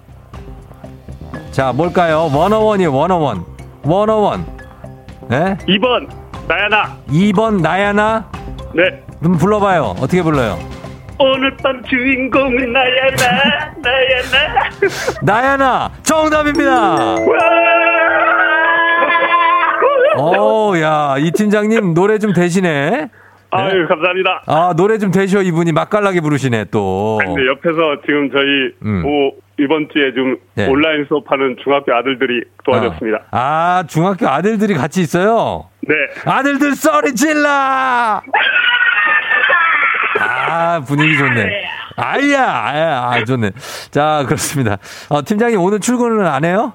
[1.52, 2.30] 자, 뭘까요?
[2.32, 3.44] 101이요, 101.
[3.84, 4.46] 101.
[5.28, 5.58] 네?
[5.68, 6.08] 2번,
[6.48, 6.98] 나야나.
[7.10, 8.30] 2번 나야나.
[8.74, 9.04] 네.
[9.20, 9.96] 그럼 불러봐요.
[10.00, 10.58] 어떻게 불러요?
[11.18, 15.42] 오늘 밤 주인공은 나야 나, 나야 나.
[15.42, 17.16] 나야 나 정답입니다.
[20.18, 23.10] 오, 야, 이 팀장님 노래 좀 되시네.
[23.52, 24.44] 아유, 감사합니다.
[24.48, 27.20] 아, 노래 좀 되셔 이분이 맛깔나게 부르시네 또.
[27.24, 29.02] 근데 옆에서 지금 저희 음.
[29.02, 30.68] 뭐 이번 주에 좀 네.
[30.68, 33.20] 온라인 수업하는 중학교 아들들이 도와줬습니다.
[33.32, 35.70] 아, 중학교 아들들이 같이 있어요.
[35.82, 35.94] 네.
[36.26, 38.22] 아들들 소리 질러!
[40.46, 41.64] 아, 분위기 좋네.
[41.98, 43.52] 아야, 아야, 아, 좋네.
[43.92, 44.78] 자, 그렇습니다.
[45.10, 46.74] 어, 팀장님 오늘 출근은 안 해요?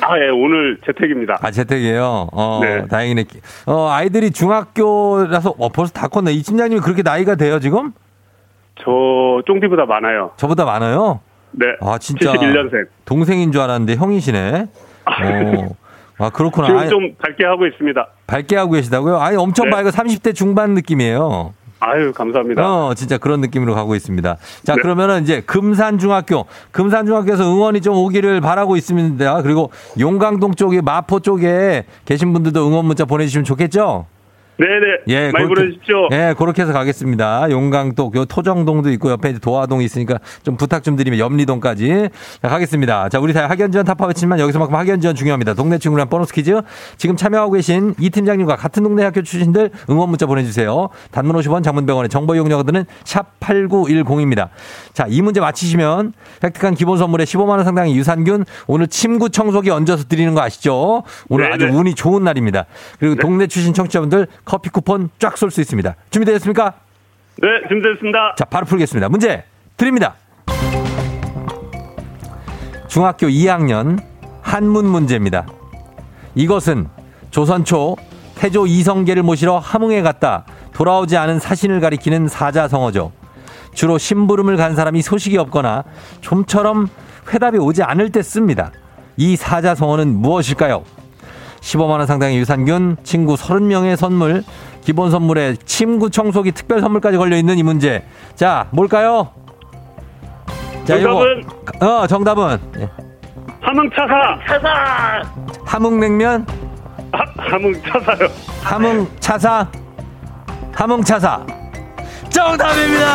[0.00, 1.38] 아, 예, 오늘 재택입니다.
[1.40, 2.28] 아, 재택이에요.
[2.32, 2.86] 어, 네.
[2.88, 3.24] 다행이네.
[3.66, 6.32] 어, 아이들이 중학교라서, 어, 벌써 다 컸네.
[6.32, 7.92] 이 팀장님이 그렇게 나이가 돼요, 지금?
[8.76, 10.32] 저 쫑디보다 많아요.
[10.36, 11.20] 저보다 많아요?
[11.52, 11.66] 네.
[11.80, 12.32] 아, 진짜.
[12.32, 12.86] 71년생.
[13.04, 14.66] 동생인 줄 알았는데 형이시네.
[15.06, 15.76] 어.
[16.18, 16.66] 아, 그렇구나.
[16.68, 18.06] 지금 좀 밝게 하고 있습니다.
[18.26, 19.18] 밝게 하고 계시다고요?
[19.18, 19.70] 아니, 엄청 네.
[19.72, 21.52] 밝고 30대 중반 느낌이에요.
[21.84, 22.62] 아유, 감사합니다.
[22.62, 24.36] 어, 진짜 그런 느낌으로 가고 있습니다.
[24.64, 24.80] 자, 네.
[24.80, 29.42] 그러면은 이제 금산중학교, 금산중학교에서 응원이 좀 오기를 바라고 있습니다.
[29.42, 34.06] 그리고 용강동 쪽에, 마포 쪽에 계신 분들도 응원 문자 보내주시면 좋겠죠?
[34.58, 34.86] 네네.
[35.08, 36.08] 예, 많이 그렇게- 보내주십시오.
[36.12, 37.50] 예, 그렇게 해서 가겠습니다.
[37.50, 42.10] 용강동, 요 토정동도 있고 옆에 도화동이 있으니까 좀 부탁 좀 드리면 염리동까지.
[42.42, 43.08] 자, 가겠습니다.
[43.08, 45.54] 자, 우리 다 학연지원 타파했지만 여기서만큼 학연지원 중요합니다.
[45.54, 46.60] 동네 친구랑 보너스 퀴즈.
[46.96, 50.90] 지금 참여하고 계신 이 팀장님과 같은 동네 학교 출신들 응원 문자 보내주세요.
[51.10, 54.50] 단문 50원, 장문 100원의 정보 이용료들은 샵 8910입니다.
[54.92, 56.12] 자, 이 문제 맞히시면
[56.44, 61.02] 획득한 기본 선물에 15만 원 상당의 유산균, 오늘 침구 청소기 얹어서 드리는 거 아시죠?
[61.28, 61.54] 오늘 네네.
[61.66, 62.66] 아주 운이 좋은 날입니다.
[63.00, 65.94] 그리고 동네 출신 청취자분들 커피 쿠폰 쫙 쏠 수 있습니다.
[66.10, 66.74] 준비되셨습니까?
[67.38, 68.34] 네, 준비됐습니다.
[68.36, 69.08] 자, 바로 풀겠습니다.
[69.08, 69.44] 문제
[69.76, 70.14] 드립니다.
[72.88, 74.02] 중학교 2학년
[74.42, 75.46] 한문 문제입니다.
[76.34, 76.88] 이것은
[77.30, 77.96] 조선 초
[78.34, 83.12] 태조 이성계를 모시러 함흥에 갔다 돌아오지 않은 사신을 가리키는 사자성어죠.
[83.74, 85.84] 주로 심부름을 간 사람이 소식이 없거나
[86.20, 86.88] 좀처럼
[87.32, 88.72] 회답이 오지 않을 때 씁니다.
[89.16, 90.84] 이 사자성어는 무엇일까요?
[91.62, 94.42] 15만원 상당의 유산균, 친구 30명의 선물,
[94.82, 98.04] 기본 선물에 침구 청소기 특별 선물까지 걸려있는 이 문제.
[98.34, 99.30] 자, 뭘까요?
[100.84, 101.42] 자, 정답은?
[101.78, 101.86] 요거.
[101.86, 102.58] 어, 정답은.
[102.78, 102.90] 예.
[103.60, 104.38] 함흥차사.
[104.48, 105.22] 차사.
[105.64, 106.46] 함흥냉면,
[107.12, 108.28] 하, 함흥차사요.
[108.64, 109.68] 함흥차사,
[110.74, 111.46] 함흥차사.
[112.28, 113.06] 정답입니다!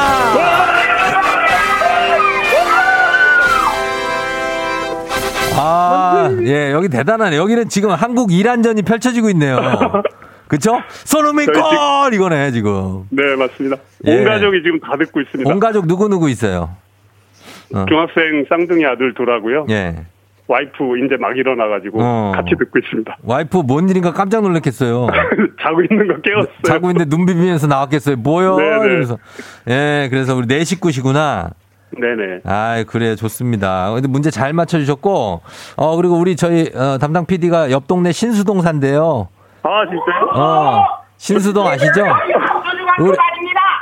[5.58, 7.38] 아, 예, 여기 대단하네.
[7.38, 9.58] 여기는 지금 한국 이란전이 펼쳐지고 있네요.
[10.48, 10.82] 그쵸?
[10.90, 12.14] 손흥민 골!
[12.14, 13.04] 이거네, 지금.
[13.10, 13.76] 네, 맞습니다.
[14.06, 14.20] 예.
[14.20, 15.50] 온 가족이 지금 다 듣고 있습니다.
[15.52, 16.76] 온 가족 누구누구 있어요?
[17.74, 17.86] 어.
[17.88, 19.66] 중학생 쌍둥이 아들 둘하고요.
[19.70, 20.06] 예.
[20.48, 22.32] 와이프 이제 막 일어나가지고 어.
[22.34, 23.18] 같이 듣고 있습니다.
[23.24, 25.08] 와이프 뭔 일인가 깜짝 놀랐겠어요.
[25.62, 26.56] 자고 있는 거 깨웠어요.
[26.64, 28.16] 자고 있는데 눈 비비면서 나왔겠어요.
[28.16, 28.56] 뭐요?
[28.56, 28.86] 네네.
[28.86, 29.18] 이러면서.
[29.68, 31.50] 예, 그래서 우리 네 식구시구나.
[31.92, 32.42] 네네.
[32.46, 33.92] 아, 그래 좋습니다.
[33.94, 35.42] 근데 문제 잘 맞춰주셨고,
[35.78, 39.30] 어 그리고 우리 저희 어, 담당 PD가 옆 동네 신수동 산대요.
[39.64, 40.42] 아, 진짜요?
[40.44, 40.84] 어
[41.18, 42.04] 신수동 아시죠?
[43.00, 43.18] 우리,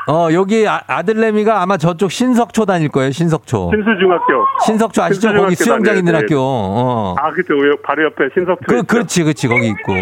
[0.08, 3.12] 어 여기 아, 아들내미가 아마 저쪽 신석초 다닐 거예요.
[3.12, 3.72] 신석초.
[3.74, 4.46] 신수중학교.
[4.66, 5.22] 신석초 아시죠?
[5.22, 5.98] 신수중학교 거기 수영장.
[5.98, 6.20] 있는 네.
[6.20, 6.36] 학교.
[6.40, 7.16] 어.
[7.18, 7.54] 아, 그쵸.
[7.56, 8.66] 요- 바로 옆에 신석초.
[8.68, 8.84] 그 있죠?
[8.86, 9.94] 그렇지, 그렇지 거기 있고.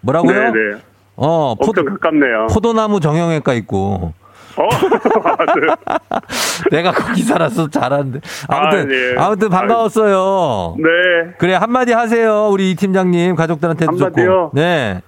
[0.00, 0.52] 뭐라고요?
[0.52, 0.80] 네네.
[1.16, 2.48] 어 포, 엄청 가깝네요.
[2.52, 4.14] 포도나무 정형외과 있고.
[4.56, 4.68] 어.
[6.70, 8.20] 내가 거기 살아서 잘하는데.
[8.48, 9.14] 아무튼 아, 예.
[9.18, 10.76] 아무튼 반가웠어요.
[10.78, 11.32] 네.
[11.38, 14.26] 그래 한마디 하세요 우리 이 팀장님 가족들한테도 한마디요?
[14.26, 15.00] 좋고 네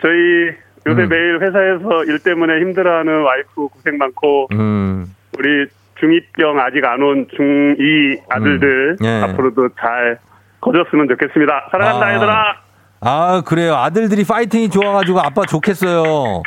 [0.00, 0.52] 저희
[0.86, 1.08] 요새 음.
[1.08, 5.14] 매일 회사에서 일 때문에 힘들어하는 와이프 고생 많고 음.
[5.38, 5.66] 우리
[6.00, 9.04] 중2병 아직 안 온 중2 아들들 음.
[9.04, 9.22] 예.
[9.22, 10.18] 앞으로도 잘
[10.60, 11.68] 커졌으면 좋겠습니다.
[11.70, 12.14] 사랑한다 아.
[12.14, 12.56] 얘들아.
[13.04, 16.42] 아 그래요 아들들이 파이팅이 좋아가지고 아빠 좋겠어요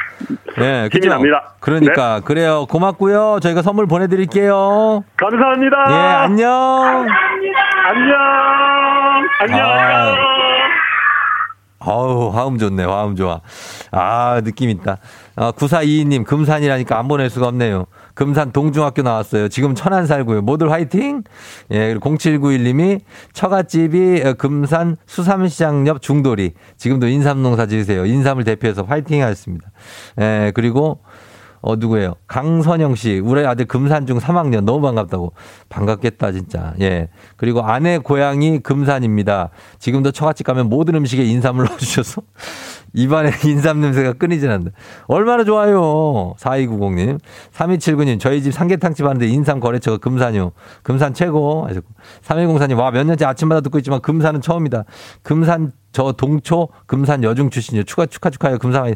[0.60, 1.42] 예 힘이 그죠 납니다.
[1.44, 1.58] 네.
[1.60, 5.78] 그러니까 그래요 고맙고요 저희가 선물 보내드릴게요 감사합니다.
[5.90, 7.08] 예 안녕
[7.86, 8.18] 안녕.
[9.40, 9.60] 안녕.
[9.62, 10.16] 아.
[11.80, 13.40] 어우, 화음 좋네, 화음 좋아.
[13.92, 14.98] 아, 느낌 있다.
[15.38, 17.86] 아, 9422님, 금산이라니까 안 보낼 수가 없네요.
[18.18, 19.48] 금산 동중학교 나왔어요.
[19.48, 20.42] 지금 천안 살고요.
[20.42, 21.22] 모두 화이팅!
[21.70, 23.02] 예, 그리고 0791님이
[23.34, 26.54] 처갓집이 어, 금산 수삼시장 옆 중도리.
[26.78, 28.08] 지금도 인삼 농사 지으세요.
[28.08, 29.70] 인삼을 대표해서 화이팅 하셨습니다.
[30.20, 31.02] 예, 그리고
[31.62, 32.16] 어, 누구예요?
[32.26, 33.20] 강선영 씨.
[33.20, 34.64] 우리 아들 금산중 3학년.
[34.64, 35.34] 너무 반갑다고.
[35.70, 36.74] 반갑겠다, 진짜.
[36.82, 37.10] 예.
[37.36, 39.50] 그리고 아내 고향이 금산입니다.
[39.78, 42.24] 지금도 처갓집 가면 모든 음식에 인삼을 넣어주셔서
[42.94, 44.76] 입안에 인삼 냄새가 끊이질 않는다.
[45.08, 46.34] 얼마나 좋아요.
[46.38, 47.20] 4290님.
[47.54, 48.20] 3279님.
[48.20, 50.52] 저희 집 삼계탕집 하는데 인삼 거래처가 금산이요.
[50.84, 51.66] 금산 최고.
[51.68, 51.88] 하셨고.
[52.26, 52.78] 3104님.
[52.78, 54.86] 와, 몇 년째 아침마다 듣고 있지만 금산은 처음이다.
[55.24, 57.84] 금산 저 동초 금산 여중 출신이요.
[57.84, 58.60] 축하 축하 축하해요.
[58.60, 58.94] 금산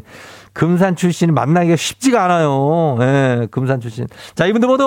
[0.52, 2.96] 금산 출신 만나기가 쉽지가 않아요.
[3.00, 4.06] 예, 금산 출신.
[4.34, 4.86] 자, 이분들 모두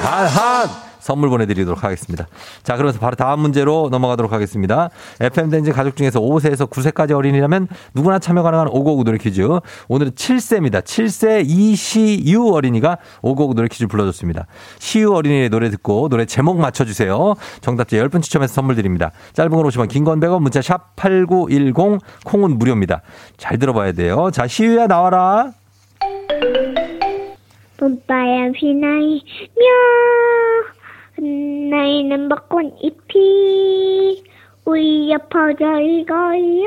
[0.00, 0.93] 핫, 핫!
[1.04, 2.26] 선물 보내드리도록 하겠습니다.
[2.62, 4.88] 자, 그러면서 바로 다음 문제로 넘어가도록 하겠습니다.
[5.20, 9.46] FMden지 가족 중에서 5세에서 9세까지 어린이라면 누구나 참여 가능한 오고구 노래 퀴즈.
[9.88, 10.82] 오늘은 7세입니다.
[10.82, 14.46] 7세 이시유 어린이가 오고구 노래 퀴즈 불러줬습니다.
[14.78, 17.34] 시유 어린이의 노래 듣고 노래 제목 맞춰주세요.
[17.60, 19.10] 정답자 10분 추첨해서 선물 드립니다.
[19.34, 23.02] 짧은 걸 오시면 긴건 100원, 문자 샵 8910, 콩은 무료입니다.
[23.36, 24.30] 잘 들어봐야 돼요.
[24.32, 25.52] 자, 시유야 나와라.
[27.76, 29.20] 봄바람 휘날며
[31.16, 34.22] 흩날리는 벚꽃 잎이
[34.64, 36.64] 우리여 퍼져 이거요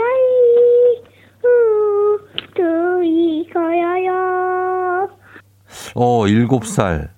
[1.44, 5.10] 우또 이거요
[5.96, 7.10] 어, 7살.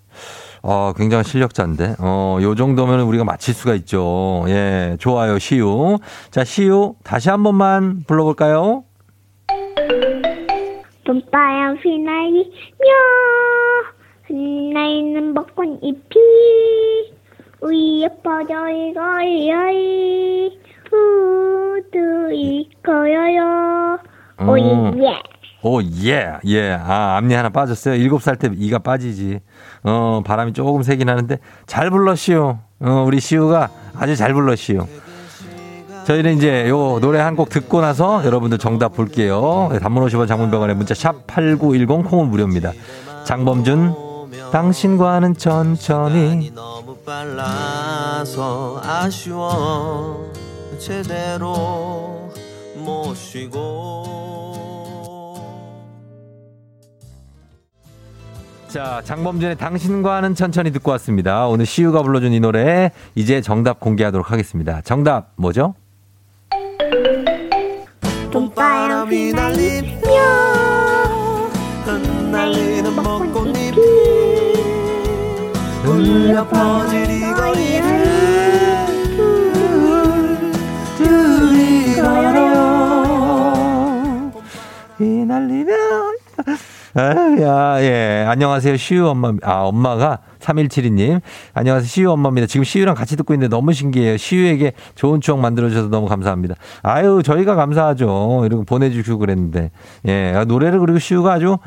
[0.61, 1.95] 어, 굉장한 실력자인데.
[1.99, 4.43] 어, 요 정도면 우리가 맞힐 수가 있죠.
[4.47, 5.97] 예, 좋아요, 시우.
[6.31, 8.83] 자, 시우, 다시 한 번만 불러볼까요?
[11.05, 12.43] 봄바람 휘날리며
[14.27, 16.03] 흩날리는 벚꽃잎이
[17.61, 20.49] 위에 퍼져 이거요
[20.91, 23.99] 우또 이거요
[24.41, 24.49] 음.
[24.49, 25.21] 오예
[25.61, 26.71] 오, 예, 예.
[26.71, 27.95] 아, 앞니 하나 빠졌어요.
[27.95, 29.41] 7살 때 이가 빠지지.
[29.83, 32.55] 어, 바람이 조금 세긴 하는데 잘 불러, 시우.
[32.79, 33.67] 어, 우리 시우가
[33.97, 34.87] 아주 잘 불러, 시우.
[36.05, 39.67] 저희는 이제 요 노래 한 곡 듣고 나서 여러분들 정답 볼게요.
[39.73, 42.71] 네, 단문 50원 장문병원에 문자 샵 8910 콩은 무료입니다.
[43.25, 43.93] 장범준,
[44.53, 46.53] 당신과는 천천히.
[47.09, 50.31] 빨라서 아쉬워
[50.77, 52.31] 제대로
[52.75, 54.03] 못 쉬고
[58.67, 61.47] 자, 장범준의 당신과는 천천히 듣고 왔습니다.
[61.47, 64.81] 오늘 시우가 불러준 이 노래 이제 정답 공개하도록 하겠습니다.
[64.81, 65.73] 정답 뭐죠?
[68.31, 69.99] 봄바람이 날리며
[71.85, 73.38] 흩날리는 벚꽃잎이
[76.09, 78.05] 울려 퍼질 이 거리를
[80.97, 83.41] 둘이 걸어요
[84.97, 85.73] 휘날리며
[87.41, 88.25] 야, 예.
[88.27, 88.75] 안녕하세요.
[88.75, 91.21] 시우 엄마, 아, 엄마가 3172님.
[91.53, 91.87] 안녕하세요.
[91.87, 92.47] 시우 엄마입니다.
[92.47, 94.17] 지금 시우랑 같이 듣고 있는데 너무 신기해요.
[94.17, 96.55] 시우에게 좋은 추억 만들어주셔서 너무 감사합니다.
[96.81, 98.41] 아유, 저희가 감사하죠.
[98.45, 99.69] 이러고 보내주시고 그랬는데.
[100.07, 100.33] 예.
[100.35, 101.57] 아, 노래를 그리고 시우가 아주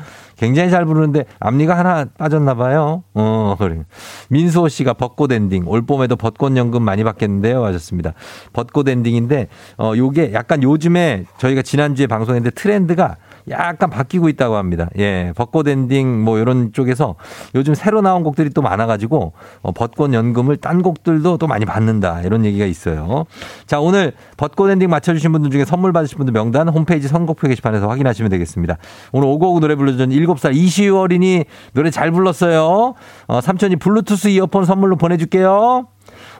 [0.43, 3.03] 굉장히 잘 부르는데 앞니가 하나 빠졌나 봐요.
[3.13, 3.83] 어, 그래.
[4.27, 5.63] 민수호 씨가 벚꽃 엔딩.
[5.67, 7.63] 올 봄에도 벚꽃 연금 많이 받겠는데요.
[7.63, 8.13] 하셨습니다.
[8.51, 13.15] 벚꽃 엔딩인데, 어, 요게 약간 요즘에 저희가 지난주에 방송했는데 트렌드가
[13.49, 14.89] 약간 바뀌고 있다고 합니다.
[14.97, 17.15] 예, 벚꽃 엔딩 뭐 이런 쪽에서
[17.55, 22.45] 요즘 새로 나온 곡들이 또 많아가지고 어, 벚꽃 연금을 딴 곡들도 또 많이 받는다 이런
[22.45, 23.25] 얘기가 있어요.
[23.65, 28.29] 자, 오늘 벚꽃 엔딩 맞춰주신 분들 중에 선물 받으신 분들 명단 홈페이지 선곡표 게시판에서 확인하시면
[28.31, 28.77] 되겠습니다.
[29.11, 32.93] 오늘 오고오고 노래 불러준 7살 이시우 어린이 노래 잘 불렀어요.
[33.27, 35.87] 어, 삼촌이 블루투스 이어폰 선물로 보내줄게요.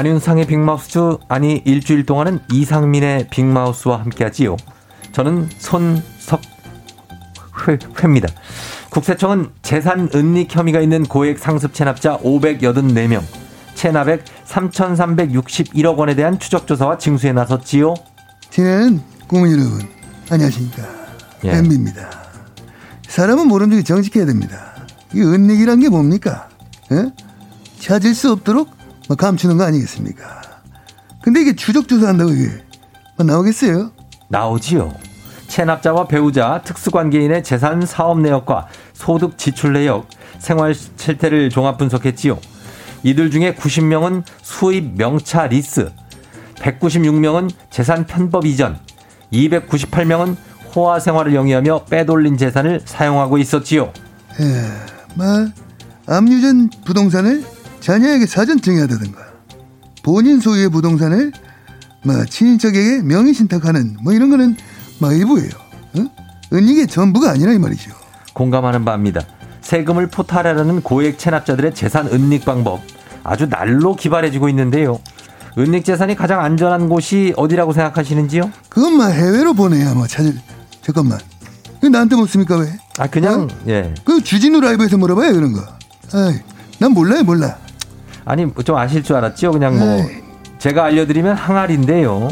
[0.00, 4.56] 안윤상의 빅마우스 아니 일주일 동안은 이상민의 빅마우스와 함께하지요.
[5.12, 5.46] 저는
[7.58, 8.28] 손석회입니다.
[8.88, 13.20] 국세청은 재산 은닉 혐의가 있는 고액 상습 체납자 584명,
[13.74, 17.92] 체납액 3,361억 원에 대한 추적 조사와 징수에 나섰지요.
[18.48, 19.86] 지난 국민 여러분
[20.30, 20.82] 안녕하십니까
[21.44, 21.50] 예.
[21.50, 22.08] 엠비입니다.
[23.06, 24.76] 사람은 모른 적이 정직해야 됩니다.
[25.14, 26.48] 이 은닉이란 게 뭡니까?
[26.90, 27.12] 예?
[27.78, 28.79] 찾을 수 없도록
[29.10, 30.40] 막 감추는 거 아니겠습니까?
[31.20, 32.62] 근데 이게 추적조사한다고 이게
[33.16, 33.90] 뭐 나오겠어요?
[34.28, 34.94] 나오지요.
[35.48, 40.06] 체납자와 배우자, 특수관계인의 재산 사업 내역과 소득 지출 내역,
[40.38, 42.38] 생활 실태를 종합 분석했지요.
[43.02, 45.90] 이들 중에 90명은 수입 명차 리스,
[46.54, 48.78] 196명은 재산 편법 이전,
[49.32, 50.36] 298명은
[50.76, 53.92] 호화 생활을 영위하며 빼돌린 재산을 사용하고 있었지요.
[54.38, 55.26] 예, 뭐
[56.06, 57.44] 압류전 부동산을
[57.80, 59.18] 자녀에게 사전 증여하다든가
[60.02, 61.32] 본인 소유의 부동산을
[62.04, 64.56] 뭐 친인척에게 명의 신탁하는 뭐 이런 거는
[64.98, 65.50] 뭐 일부예요.
[65.98, 66.04] 어?
[66.52, 67.90] 은닉의 전부가 아니라 이 말이죠.
[68.32, 69.22] 공감하는 바입니다.
[69.60, 72.80] 세금을 포탈하려는 고액 체납자들의 재산 은닉 방법
[73.22, 74.98] 아주 날로 기발해지고 있는데요.
[75.58, 78.50] 은닉 재산이 가장 안전한 곳이 어디라고 생각하시는지요?
[78.68, 80.34] 그건 뭐 해외로 보내야 뭐 찾을
[80.80, 81.18] 잠깐만
[81.82, 82.66] 왜 나한테 묻습니까 왜?
[82.98, 83.94] 아 그냥 예.
[84.04, 85.60] 그 주진우 라이브에서 물어봐요 그런 거.
[86.12, 86.38] 아이,
[86.78, 87.58] 난 몰라요 몰라.
[88.24, 89.52] 아니 좀 아실 줄 알았죠.
[89.52, 90.22] 그냥 뭐 에이.
[90.58, 92.28] 제가 알려드리면 항아리인데요.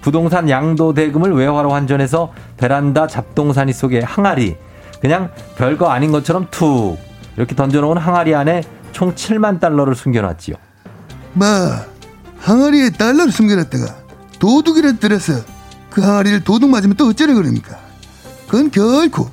[0.00, 4.56] 부동산 양도 대금을 외화로 환전해서 베란다 잡동사니 속에 항아리
[5.00, 6.98] 그냥 별거 아닌 것처럼 툭
[7.36, 8.62] 이렇게 던져놓은 항아리 안에
[8.92, 10.56] 총 7만 달러를 숨겨놨지요.
[11.34, 11.46] 뭐
[12.38, 13.94] 항아리에 달러를 숨겨놨다가
[14.38, 15.34] 도둑이라 들어서
[15.90, 17.78] 그 항아리를 도둑 맞으면 또 어쩌려 그럽니까?
[18.48, 19.28] 그건 결코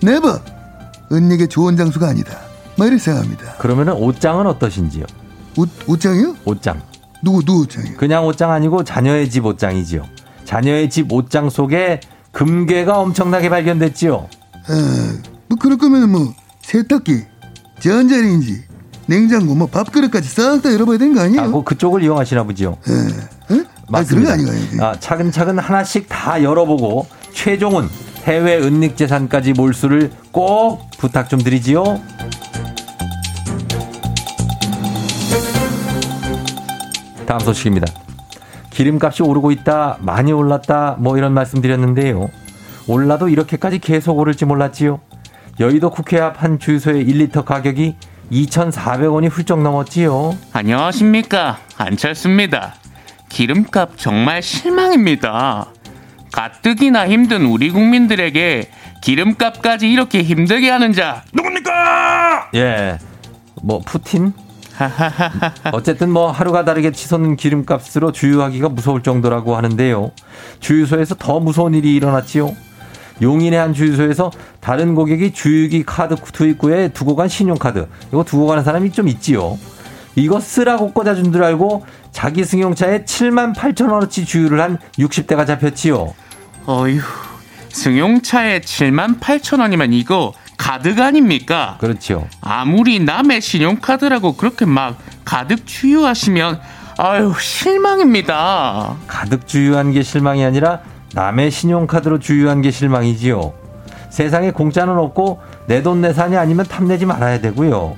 [0.00, 0.38] 네버
[1.12, 2.38] 은닉의 좋은 장소가 아니다.
[2.76, 3.54] 뭐 이렇게 생각합니다.
[3.58, 5.04] 그러면은 옷장은 어떠신지요?
[5.56, 6.36] 옷 옷장이요?
[6.44, 6.80] 옷장.
[7.22, 7.96] 누구 누구 옷장이요?
[7.96, 10.04] 그냥 옷장 아니고 자녀의 집 옷장이지요.
[10.44, 12.00] 자녀의 집 옷장 속에
[12.32, 14.14] 금괴가 엄청나게 발견됐지요.
[14.70, 14.72] 에,
[15.48, 17.22] 뭐 그럴 거면 뭐 세탁기,
[17.80, 18.64] 전자레인지,
[19.06, 21.42] 냉장고, 뭐 밥그릇까지 싹 다 열어봐야 되는 거 아니에요?
[21.42, 22.78] 아, 그 그쪽을 이용하시나 보지요.
[22.88, 22.92] 에?
[22.92, 22.96] 에?
[22.96, 24.28] 아, 그런 맞습니다.
[24.28, 24.82] 거 아니가요?
[24.82, 27.88] 아, 차근차근 하나씩 다 열어보고 최종은
[28.24, 32.00] 해외 은닉 재산까지 몰수를 꼭 부탁 좀 드리지요.
[37.34, 37.92] 다음 소식입니다.
[38.70, 42.28] 기름값이 오르고 있다, 많이 올랐다, 뭐 이런 말씀 드렸는데요.
[42.86, 45.00] 올라도 이렇게까지 계속 오를지 몰랐지요.
[45.58, 47.96] 여의도 국회 앞 한 주유소의 1리터 가격이
[48.30, 50.36] 2,400원이 훌쩍 넘었지요.
[50.52, 52.74] 안녕하십니까 안철수입니다.
[53.30, 55.66] 기름값 정말 실망입니다.
[56.32, 58.70] 가뜩이나 힘든 우리 국민들에게
[59.02, 62.50] 기름값까지 이렇게 힘들게 하는 자 누굽니까?
[62.54, 62.98] 예.
[63.62, 64.32] 뭐 푸틴?
[65.72, 70.10] 어쨌든 뭐 하루가 다르게 치솟는 기름값으로 주유하기가 무서울 정도라고 하는데요.
[70.60, 72.54] 주유소에서 더 무서운 일이 일어났지요.
[73.22, 78.90] 용인의 한 주유소에서 다른 고객이 주유기 카드 투입구에 두고 간 신용카드 이거 두고 가는 사람이
[78.90, 79.58] 좀 있지요.
[80.16, 86.14] 이거 쓰라고 꽂아준 줄 알고 자기 승용차에 7만 8천 원어치 주유를 한 60대가 잡혔지요.
[86.66, 87.00] 어휴
[87.74, 91.76] 승용차에 7만 8천 원이면 이거 가드가 아닙니까?
[91.80, 92.26] 그렇죠.
[92.40, 96.60] 아무리 남의 신용카드라고 그렇게 막 가득 주유하시면
[96.98, 98.94] 아유 실망입니다.
[99.08, 100.80] 가득 주유한 게 실망이 아니라
[101.14, 103.52] 남의 신용카드로 주유한 게 실망이지요.
[104.10, 107.96] 세상에 공짜는 없고 내 돈 내산이 아니면 탐내지 말아야 되고요.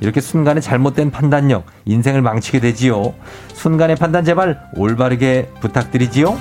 [0.00, 3.12] 이렇게 순간에 잘못된 판단력, 인생을 망치게 되지요.
[3.52, 6.38] 순간의 판단 제발 올바르게 부탁드리지요.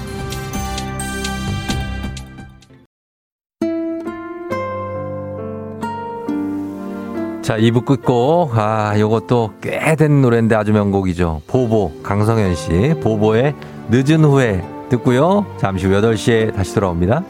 [7.47, 8.57] 자, 2부 끝곡.
[8.57, 11.43] 아, 요것도 꽤 된 노래인데 아주 명곡이죠.
[11.47, 12.93] 보보, 강성현 씨.
[13.01, 13.55] 보보의
[13.89, 15.45] 늦은 후에 듣고요.
[15.57, 17.23] 잠시 후 8시에 다시 돌아옵니다.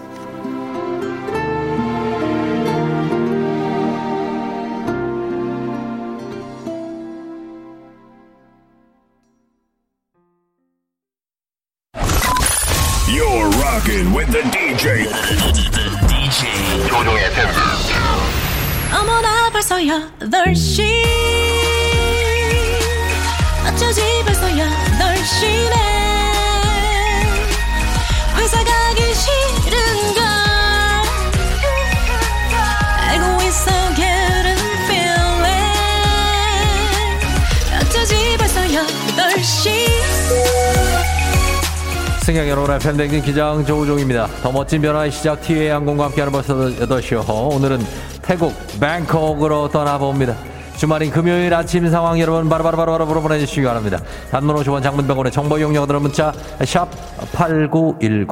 [42.97, 44.25] 팬댕진 기장 조우종입니다.
[44.41, 47.53] 더 멋진 변화의 시작 티웨이 항공과 함께하는 벌써 8시요.
[47.53, 47.79] 오늘은
[48.23, 50.35] 태국 방콕으로 떠나봅니다.
[50.77, 53.99] 주말인 금요일 아침 상황 여러분 바로바로바로 보내주시기 바랍니다.
[54.31, 56.33] 단문 50원 장문병원의 정보 이용료들은 문자
[56.65, 56.89] 샵
[57.33, 58.27] 8910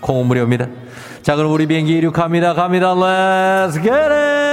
[0.00, 0.68] 콩은 무료입니다.
[1.20, 2.54] 자 그럼 우리 비행기 이륙합니다.
[2.54, 2.94] 갑니다.
[2.94, 4.45] Let's get it!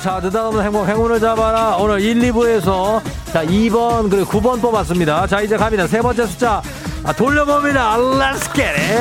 [0.00, 1.76] 자, 느닷없는 행복, 행운을 잡아라.
[1.76, 3.00] 오늘 1, 2부에서
[3.32, 5.26] 자, 2번, 그리고 9번 뽑았습니다.
[5.26, 5.86] 자, 이제 갑니다.
[5.86, 6.60] 세 번째 숫자.
[7.04, 7.96] 아, 돌려봅니다.
[7.96, 8.94] Let's get it.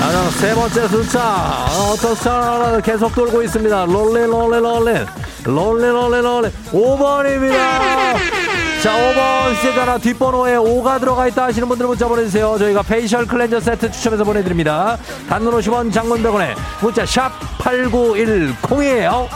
[0.00, 1.20] 아, 세 번째 숫자.
[1.20, 3.84] 어, 어떤 숫자 계속 돌고 있습니다.
[3.84, 5.06] 롤리, 롤리, 롤리.
[5.44, 6.48] 롤리, 롤리, 롤리.
[6.72, 8.67] 5번입니다.
[8.82, 12.56] 자, 5번 시제자나 뒷번호에 5가 들어가 있다 하시는 분들 문자 보내주세요.
[12.58, 14.96] 저희가 facial cleanser 세트 추첨해서 보내드립니다.
[15.28, 19.26] 단문 50원 장문 100원에 문자 샵 8910이에요.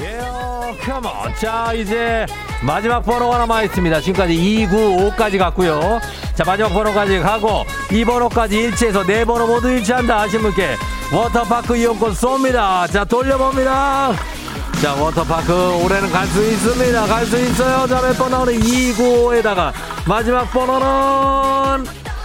[0.00, 2.26] 예요 컴온 자 이제
[2.62, 4.00] 마지막 번호가 남아있습니다.
[4.00, 6.00] 지금까지 295까지 갔고요.
[6.34, 10.76] 자 마지막 번호까지 가고 이 번호까지 일치해서 네 번호 모두 일치한다 하신 분께
[11.12, 12.90] 워터파크 이용권 쏩니다.
[12.90, 14.12] 자 돌려봅니다.
[14.82, 17.06] 자 워터파크 올해는 갈 수 있습니다.
[17.06, 17.86] 갈 수 있어요.
[17.86, 19.72] 자 몇 번 나오는 295에다가
[20.06, 21.84] 마지막 번호는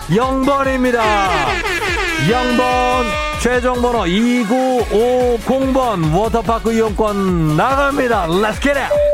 [0.10, 1.00] 0번입니다.
[2.28, 8.28] 0번 최종 번호 2950번 워터파크 이용권 나갑니다.
[8.28, 9.09] Let's get it!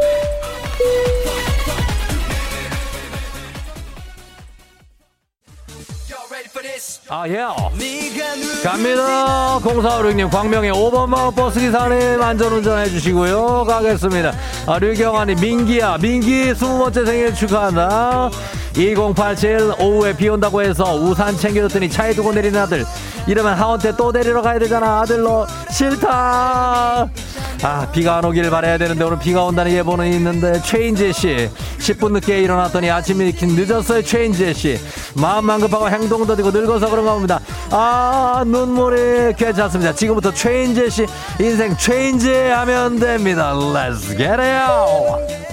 [7.07, 7.45] 아, 예.
[8.63, 9.59] 갑니다.
[9.59, 13.65] 0456님, 광명의 5번마 버스 기사님 안전운전 해주시고요.
[13.65, 14.33] 가겠습니다.
[14.65, 18.31] 아, 류경아님, 민기야, 민기 20번째 생일 축하한다.
[18.75, 22.83] 2087 오후에 비 온다고 해서 우산 챙겨줬더니 차에 두고 내리는 아들.
[23.27, 25.01] 이러면 하원때 또 데리러 가야 되잖아.
[25.01, 27.07] 아들 너 싫다.
[27.63, 31.49] 아, 비가 안 오길 바라야 되는데 오늘 비가 온다는 예보는 있는데 최인재 씨
[31.79, 34.77] 10분 늦게 일어났더니 아침 일으킨 늦었어요 최인재 씨
[35.15, 37.39] 마음만 급하고 행동 더디고 늙어서 봅니다
[37.71, 41.05] 아 눈물이 괜찮습니다 지금부터 최인재 씨
[41.39, 45.45] 인생 최인재 하면 됩니다 Let's get it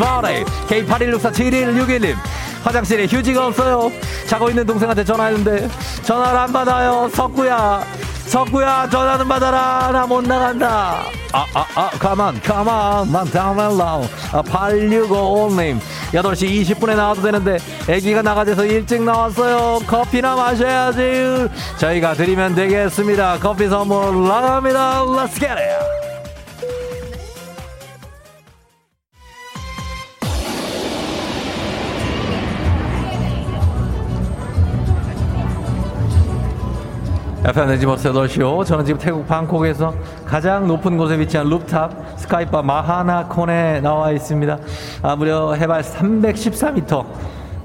[0.00, 0.44] party.
[0.68, 2.14] K81647161님.
[2.64, 3.90] 화장실에 휴지가 없어요.
[4.26, 5.68] 자고 있는 동생한테 전화했는데
[6.02, 7.08] 전화를 안 받아요.
[7.12, 7.82] 석구야.
[8.30, 9.90] 석구야 전화 좀 받아라.
[9.92, 11.02] 나 못 나간다.
[11.32, 13.10] 아, 아, 아, 가만, 가만.
[13.10, 13.82] 난 다운로드.
[14.32, 15.78] 아, 8655님.
[16.12, 17.58] 8시 20분에 나와도 되는데
[17.88, 19.80] 애기가 나가져서 일찍 나왔어요.
[19.86, 21.48] 커피나 마셔야지.
[21.78, 23.38] 저희가 드리면 되겠습니다.
[23.40, 25.02] 커피 선물 나갑니다.
[25.04, 26.09] Let's it.
[37.44, 38.64] FM 네지버스 8시요.
[38.66, 39.94] 저는 지금 태국 방콕에서
[40.26, 44.58] 가장 높은 곳에 위치한 rooftop sky bar 마하나콘에 나와 있습니다.
[45.02, 47.04] 아, 무려 해발 314m.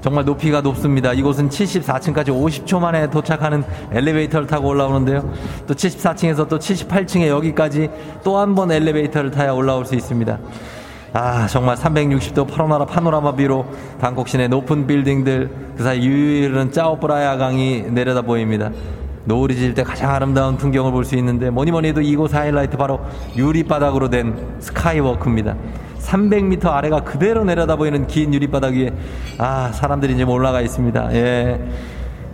[0.00, 1.12] 정말 높이가 높습니다.
[1.12, 5.28] 이곳은 74층까지 50초 만에 도착하는 엘리베이터를 타고 올라오는데요.
[5.66, 7.90] 또 74층에서 또 78층에 여기까지
[8.24, 10.38] 또 한 번 엘리베이터를 타야 올라올 수 있습니다.
[11.12, 13.66] 아, 정말 360도 파노라마 파노라마 view로
[14.00, 18.70] 방콕 시내 높은 빌딩들 그 사이 유일한 짜오프라야 강이 내려다 보입니다.
[19.26, 23.00] 노을이 질 때 가장 아름다운 풍경을 볼 수 있는데 뭐니 뭐니 해도 이곳 하이라이트 바로
[23.36, 25.54] 유리바닥으로 된 스카이워크입니다.
[26.00, 28.92] 300m 아래가 그대로 내려다 보이는 긴 유리바닥 위에
[29.38, 31.14] 아 사람들이 이제 올라가 있습니다.
[31.14, 31.60] 예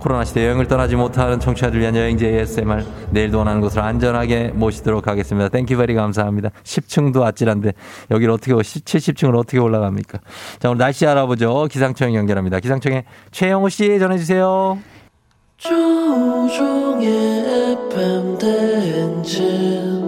[0.05, 5.49] 코로나 시대 여행을 떠나지 못하는 청취자들 위한 여행지 ASMR 내일도 원하는 곳으로 안전하게 모시도록 하겠습니다.
[5.49, 6.51] Thank you very 감사합니다.
[6.63, 7.73] 10층도 아찔한데
[8.11, 10.19] 여기를 어떻게 70층을 어떻게 올라갑니까?
[10.59, 11.69] 자 오늘 날씨 알아보죠.
[11.71, 12.61] 기상청 연결합니다.
[12.61, 14.79] 기상청에 최영호 씨 전해주세요.
[15.57, 17.09] 조우종의
[17.89, 20.04] FM 대행진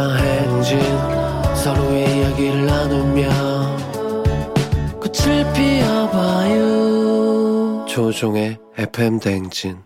[0.00, 0.80] 꿈꾸며자 행진
[1.54, 3.28] 서로의 이야기를 나누며
[5.00, 6.64] 꽃을 피워봐요.
[7.86, 9.76] 조종의 FM 대행진.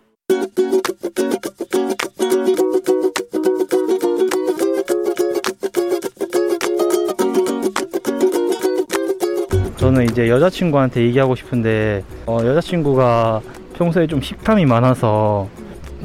[9.77, 13.41] 저는 이제 여자친구한테 얘기하고 싶은데 어, 여자친구가
[13.73, 15.49] 평소에 좀 식탐이 많아서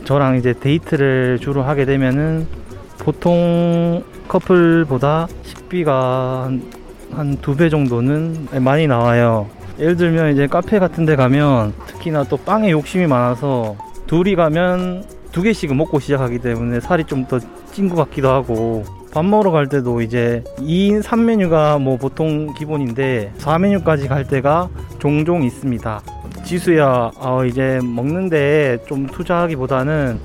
[0.05, 2.60] 저랑 이제 데이트를 주로 하게 되면은
[3.01, 6.51] 보통 커플보다 식비가
[7.13, 9.49] 한 두 배 정도는 많이 나와요.
[9.81, 13.75] 예를 들면 이제 카페 같은 데 가면 특히나 또 빵에 욕심이 많아서
[14.07, 17.41] 둘이 가면 두 개씩은 먹고 시작하기 때문에 살이 좀 더
[17.73, 24.09] 찐 것 같기도 하고 밥 먹으러 갈 때도 이제 2인 3메뉴가 뭐 보통 기본인데 4메뉴까지
[24.09, 26.01] 갈 때가 종종 있습니다.
[26.45, 30.19] 지수야, 어, 이제 먹는데 좀 투자하기보다는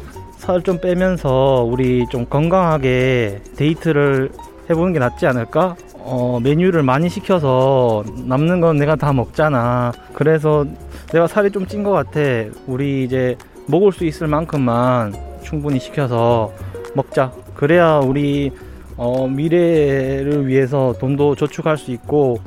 [0.46, 4.30] 살 좀 빼면서 우리 좀 건강하게 데이트를
[4.70, 5.76] 해보는 게 낫지 않을까?
[5.96, 9.92] 어, 메뉴를 많이 시켜서 남는 건 내가 다 먹잖아.
[10.14, 10.66] 그래서
[11.12, 12.20] 내가 살이 좀 찐 것 같아.
[12.68, 13.36] 우리 이제
[13.68, 16.52] 먹을 수 있을 만큼만 충분히 시켜서
[16.94, 17.32] 먹자.
[17.56, 18.52] 그래야 우리
[18.98, 22.38] 어, 미래를 위해서 돈도 저축할 수 있고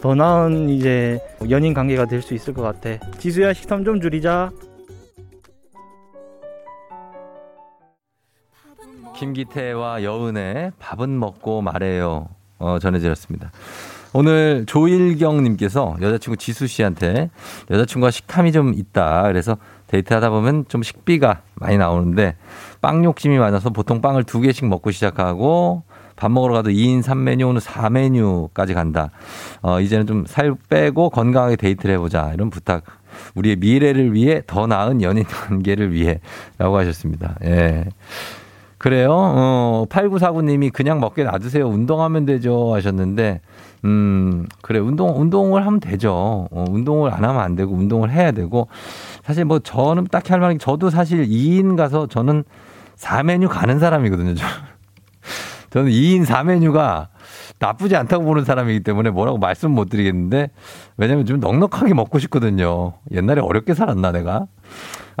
[0.00, 1.18] 더 나은 이제
[1.50, 2.90] 연인 관계가 될 수 있을 것 같아.
[3.18, 4.50] 지수야 식탐 좀 줄이자.
[9.20, 12.28] 김기태와 여은의 밥은 먹고 말해요.
[12.58, 13.50] 어, 전해드렸습니다.
[14.14, 17.28] 오늘 조일경님께서 여자친구 지수 씨한테
[17.70, 19.24] 여자친구가 식탐이 좀 있다.
[19.24, 19.58] 그래서
[19.88, 22.36] 데이트하다 보면 좀 식비가 많이 나오는데
[22.80, 25.82] 빵 욕심이 많아서 보통 빵을 두 개씩 먹고 시작하고
[26.16, 29.10] 밥 먹으러 가도 2인 3메뉴, 오늘 4메뉴까지 간다.
[29.60, 32.32] 어, 이제는 좀 살 빼고 건강하게 데이트를 해보자.
[32.32, 32.84] 이런 부탁.
[33.34, 36.20] 우리의 미래를 위해 더 나은 연인 관계를 위해
[36.58, 37.36] 라고 하셨습니다.
[37.44, 37.84] 예.
[38.80, 39.10] 그래요?
[39.12, 41.68] 어, 8949님이 그냥 먹게 놔두세요.
[41.68, 42.74] 운동하면 되죠.
[42.74, 43.42] 하셨는데,
[43.84, 44.78] 음, 그래.
[44.78, 46.48] 운동, 운동을 하면 되죠.
[46.50, 48.68] 어, 운동을 안 하면 안 되고, 운동을 해야 되고.
[49.22, 52.42] 사실 뭐 저는 딱히 할 말이, 저도 사실 2인 가서 저는
[52.96, 54.34] 4메뉴 가는 사람이거든요.
[54.34, 54.46] 저.
[55.68, 57.08] 저는 2인 4메뉴가
[57.58, 60.48] 나쁘지 않다고 보는 사람이기 때문에 뭐라고 말씀 못 드리겠는데,
[60.96, 62.94] 왜냐면 좀 넉넉하게 먹고 싶거든요.
[63.12, 64.46] 옛날에 어렵게 살았나, 내가?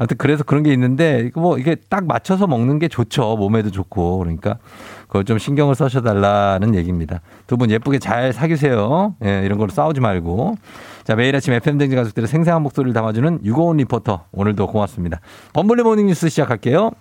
[0.00, 3.36] 아무튼 그래서 그런 게 있는데 뭐 이게 딱 맞춰서 먹는 게 좋죠.
[3.36, 4.16] 몸에도 좋고.
[4.16, 4.56] 그러니까
[5.08, 7.20] 그걸 좀 신경을 써셔 달라는 얘기입니다.
[7.46, 9.14] 두 분 예쁘게 잘 사귀세요.
[9.22, 10.56] 예, 이런 걸로 싸우지 말고.
[11.04, 14.24] 자, 매일 아침 FM 댕지 가족들의 생생한 목소리를 담아주는 유고원 리포터.
[14.32, 15.20] 오늘도 고맙습니다.
[15.52, 16.92] 범블리 morning 뉴스 시작할게요.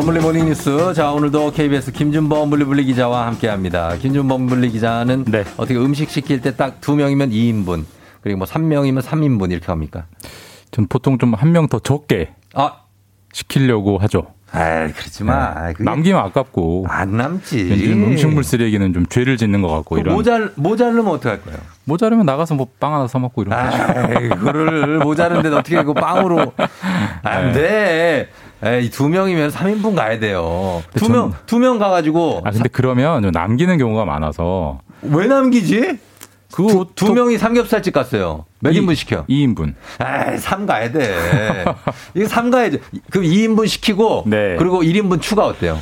[0.00, 0.94] 범블리 morning 뉴스.
[0.94, 3.94] 자, 오늘도 KBS 김준범 블리블리 기자와 함께 합니다.
[4.00, 5.26] 김준범 블리 기자는
[5.58, 7.84] 어떻게 음식 시킬 때 딱 두 명이면 2인분,
[8.22, 10.06] 그리고 뭐 3명이면 3인분 이렇게 합니까?
[10.70, 12.76] 전 보통 좀 한 명 더 적게 아.
[13.34, 14.28] 시키려고 하죠.
[14.52, 15.66] 아, 그렇지 마.
[15.68, 15.74] 네.
[15.78, 16.86] 남기면 아깝고.
[16.88, 17.92] 안 남지.
[17.92, 20.14] 음식물 쓰레기는 좀 죄를 짓는 것 같고 이런.
[20.14, 21.58] 모잘 모자르면 어떡할 거예요?
[21.84, 24.18] 모자르면 나가서 뭐 빵 하나 사 먹고 이런 거.
[24.22, 26.54] 에이, 그거를 모자른데 어떻게 그 빵으로
[27.22, 28.30] 안 돼.
[28.62, 30.82] 에이, 두 명이면 3인분 가야 돼요.
[30.94, 32.42] 두 명, 두 명 가가지고.
[32.44, 34.80] 아, 근데 그러면 좀 남기는 경우가 많아서.
[35.02, 35.98] 왜 남기지?
[36.52, 38.44] 그거 두, 두 명이 삼겹살집 갔어요.
[38.58, 39.24] 몇 인분 시켜?
[39.26, 39.74] 2인분.
[40.00, 41.64] 에이, 3 가야 돼.
[42.14, 42.78] 이거 3 가야죠.
[43.10, 44.24] 그럼 2인분 시키고.
[44.26, 44.56] 네.
[44.58, 45.78] 그리고 1인분 추가 어때요?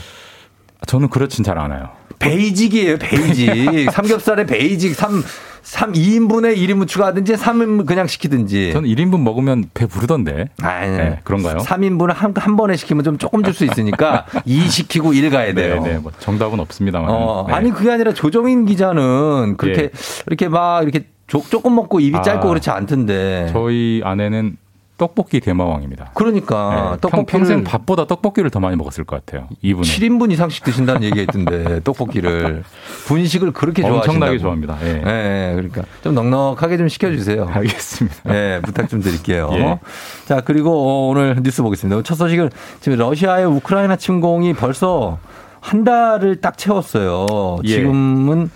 [0.87, 1.89] 저는 그렇진 잘 않아요.
[2.20, 3.91] basic이에요, basic.
[3.91, 5.22] 삼겹살에 basic 3,
[5.69, 8.73] 3, 2인분에 1인분 추가하든지 3인분 그냥 시키든지.
[8.73, 10.49] 저는 1인분 먹으면 배 부르던데.
[10.62, 11.59] 아니, 네, 그런가요?
[11.59, 15.83] 3인분을 한, 한 번에 시키면 좀 조금 줄 수 있으니까 2 시키고 1 가야 돼요.
[15.83, 15.99] 네, 네.
[15.99, 17.11] 뭐 정답은 없습니다만.
[17.11, 17.53] 어, 네.
[17.53, 19.91] 아니 그게 아니라 조정인 기자는 그렇게 예.
[20.27, 23.51] 이렇게 막 이렇게 조, 조금 먹고 입이 아, 짧고 그렇지 않던데.
[23.53, 24.57] 저희 아내는
[24.99, 26.11] 떡볶이 대마왕입니다.
[26.14, 29.49] 그러니까 네, 평, 평생 밥보다 떡볶이를 더 많이 먹었을 것 같아요.
[29.62, 32.64] 이분은 7인분 이상씩 드신다는 얘기가 있던데 떡볶이를
[33.07, 34.11] 분식을 그렇게 좋아하신다고.
[34.12, 34.78] 엄청나게 좋아합니다.
[34.82, 34.88] 예.
[35.07, 37.49] 예, 그러니까 좀 넉넉하게 좀 시켜주세요.
[37.49, 38.16] 알겠습니다.
[38.34, 39.49] 예, 부탁 좀 드릴게요.
[39.53, 39.78] 예.
[40.26, 42.03] 자, 그리고 어, 오늘 뉴스 보겠습니다.
[42.03, 45.18] 첫 소식은 지금 러시아의 우크라이나 침공이 벌써
[45.61, 47.59] 한 달을 딱 채웠어요.
[47.64, 47.68] 예.
[47.68, 48.51] 지금은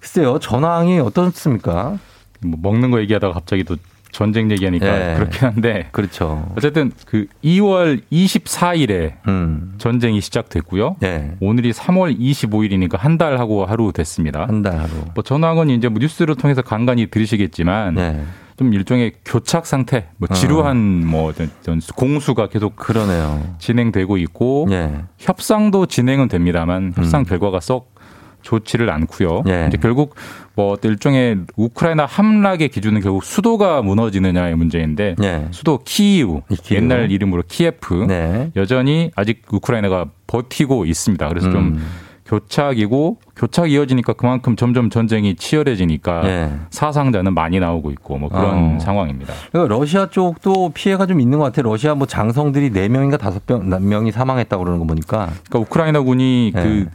[0.00, 1.96] 글쎄요, 전황이 어떻습니까?
[2.40, 3.76] 뭐 먹는 거 얘기하다가 갑자기 또
[4.10, 5.14] 전쟁 얘기하니까 예.
[5.16, 6.50] 그렇긴 한데 그렇죠.
[6.56, 9.74] 어쨌든 그 2월 24일에 음.
[9.78, 10.96] 전쟁이 시작됐고요.
[11.02, 11.32] 예.
[11.40, 14.46] 오늘이 3월 25일이니까 한 달 하고 하루 됐습니다.
[14.46, 14.90] 한 달 하루.
[15.14, 18.22] 뭐 전황은 이제 뭐 뉴스를 통해서 간간히 들으시겠지만 예.
[18.56, 23.54] 좀 일종의 교착 상태, 뭐 지루한 뭐 어떤 어떤 공수가 계속 그러네요.
[23.58, 25.02] 진행되고 있고 예.
[25.18, 27.94] 협상도 진행은 됩니다만 협상 결과가 썩
[28.42, 29.42] 좋지를 않고요.
[29.48, 29.66] 예.
[29.68, 30.14] 이제 결국
[30.58, 35.46] 뭐 일종의 우크라이나 함락의 기준은 결국 수도가 무너지느냐의 문제인데 예.
[35.52, 36.82] 수도 키이우, 키이우.
[36.82, 38.50] 옛날 이름으로 키예프 네.
[38.56, 41.28] 여전히 아직 우크라이나가 버티고 있습니다.
[41.28, 41.86] 그래서 좀 음.
[42.26, 46.50] 교착이고 교착 이어지니까 그만큼 점점 전쟁이 치열해지니까 예.
[46.70, 48.78] 사상자는 많이 나오고 있고 뭐 그런 어.
[48.80, 49.34] 상황입니다.
[49.52, 51.70] 그러니까 러시아 쪽도 피해가 좀 있는 것 같아요.
[51.70, 55.30] 러시아 뭐 장성들이 4명인가 5명이 사망했다고 그러는 거 보니까.
[55.48, 56.60] 그러니까 우크라이나군이 예.
[56.60, 56.88] 그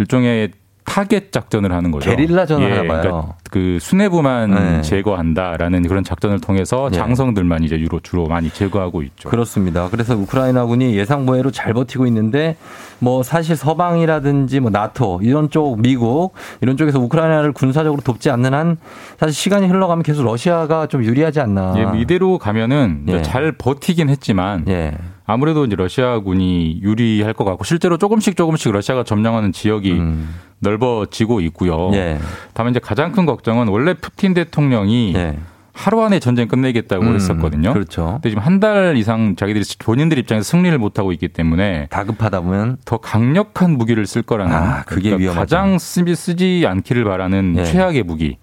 [0.00, 0.50] 일종의
[0.90, 2.10] 타겟 작전을 하는 거죠.
[2.10, 3.00] 게릴라전을 하나 봐요.
[3.00, 4.82] 그러니까 그 수뇌부만 네.
[4.82, 6.96] 제거한다라는 그런 작전을 통해서 예.
[6.96, 9.28] 장성들만 이제 주로 주로 많이 제거하고 있죠.
[9.28, 9.88] 그렇습니다.
[9.88, 12.56] 그래서 우크라이나군이 예상외로 잘 버티고 있는데
[12.98, 18.76] 뭐 사실 서방이라든지 뭐 나토 이런 쪽 미국 이런 쪽에서 우크라이나를 군사적으로 돕지 않는 한
[19.16, 21.74] 사실 시간이 흘러가면 계속 러시아가 좀 유리하지 않나.
[21.76, 23.22] 예, 이대로 가면은 예.
[23.22, 24.96] 잘 버티긴 했지만 예.
[25.30, 30.34] 아무래도 이제 러시아군이 유리할 것 같고 실제로 조금씩 조금씩 러시아가 점령하는 지역이 음.
[30.60, 31.90] 넓어지고 있고요.
[31.94, 32.18] 예.
[32.54, 35.36] 다만 이제 가장 큰 걱정은 원래 푸틴 대통령이 예.
[35.72, 37.72] 하루 안에 전쟁 끝내겠다고 음, 했었거든요.
[37.72, 38.18] 그렇죠.
[38.20, 42.76] 근데 지금 한 달 이상 자기들이 본인들 입장에서 승리를 못 하고 있기 때문에 다급하다 보면
[42.84, 45.38] 더 강력한 무기를 쓸 거라는 아, 그게 위험하죠.
[45.38, 47.64] 가장 쓰지, 쓰지 않기를 바라는 예.
[47.64, 48.36] 최악의 무기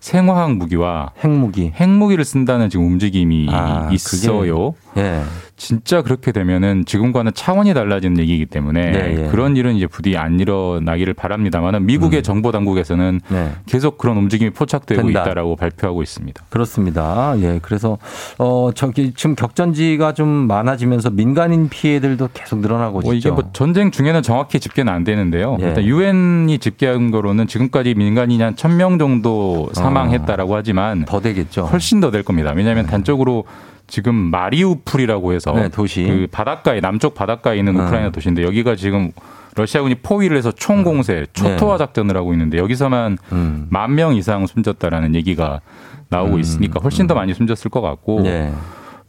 [0.00, 1.72] 생화학 무기와 핵무기.
[1.74, 4.72] 핵무기를 쓴다는 지금 움직임이 아, 그게- 있어요.
[4.96, 5.22] 예.
[5.56, 9.28] 진짜 그렇게 되면은 지금과는 차원이 달라지는 얘기이기 때문에 네, 예.
[9.28, 13.34] 그런 일은 이제 부디 안 일어나기를 바랍니다만 미국의 정보 당국에서는 음.
[13.34, 13.52] 네.
[13.66, 15.22] 계속 그런 움직임이 포착되고 된다.
[15.22, 16.42] 있다라고 발표하고 있습니다.
[16.48, 17.34] 그렇습니다.
[17.38, 17.58] 예.
[17.62, 17.98] 그래서
[18.38, 23.28] 어 저기 지금 격전지가 좀 많아지면서 민간인 피해들도 계속 늘어나고 뭐 있죠.
[23.28, 25.56] 이게 뭐 전쟁 중에는 정확히 집계는 안 되는데요.
[25.60, 25.66] 예.
[25.66, 31.66] 일단 유엔이 집계한 거로는 지금까지 민간인이 한 1000명 정도 사망했다라고 하지만 더 되겠죠.
[31.66, 32.52] 훨씬 더 될 겁니다.
[32.56, 33.44] 왜냐하면 단적으로
[33.90, 36.04] 지금 마리우풀이라고 해서 네, 도시.
[36.04, 37.84] 그 바닷가에 남쪽 바닷가에 있는 음.
[37.84, 39.10] 우크라이나 도시인데 여기가 지금
[39.56, 43.66] 러시아군이 포위를 해서 총공세, 초토화 작전을 하고 있는데 여기서만 음.
[43.68, 45.60] 만명 이상 숨졌다라는 얘기가
[46.08, 46.40] 나오고 음.
[46.40, 48.52] 있으니까 훨씬 더 많이 숨졌을 것 같고 예.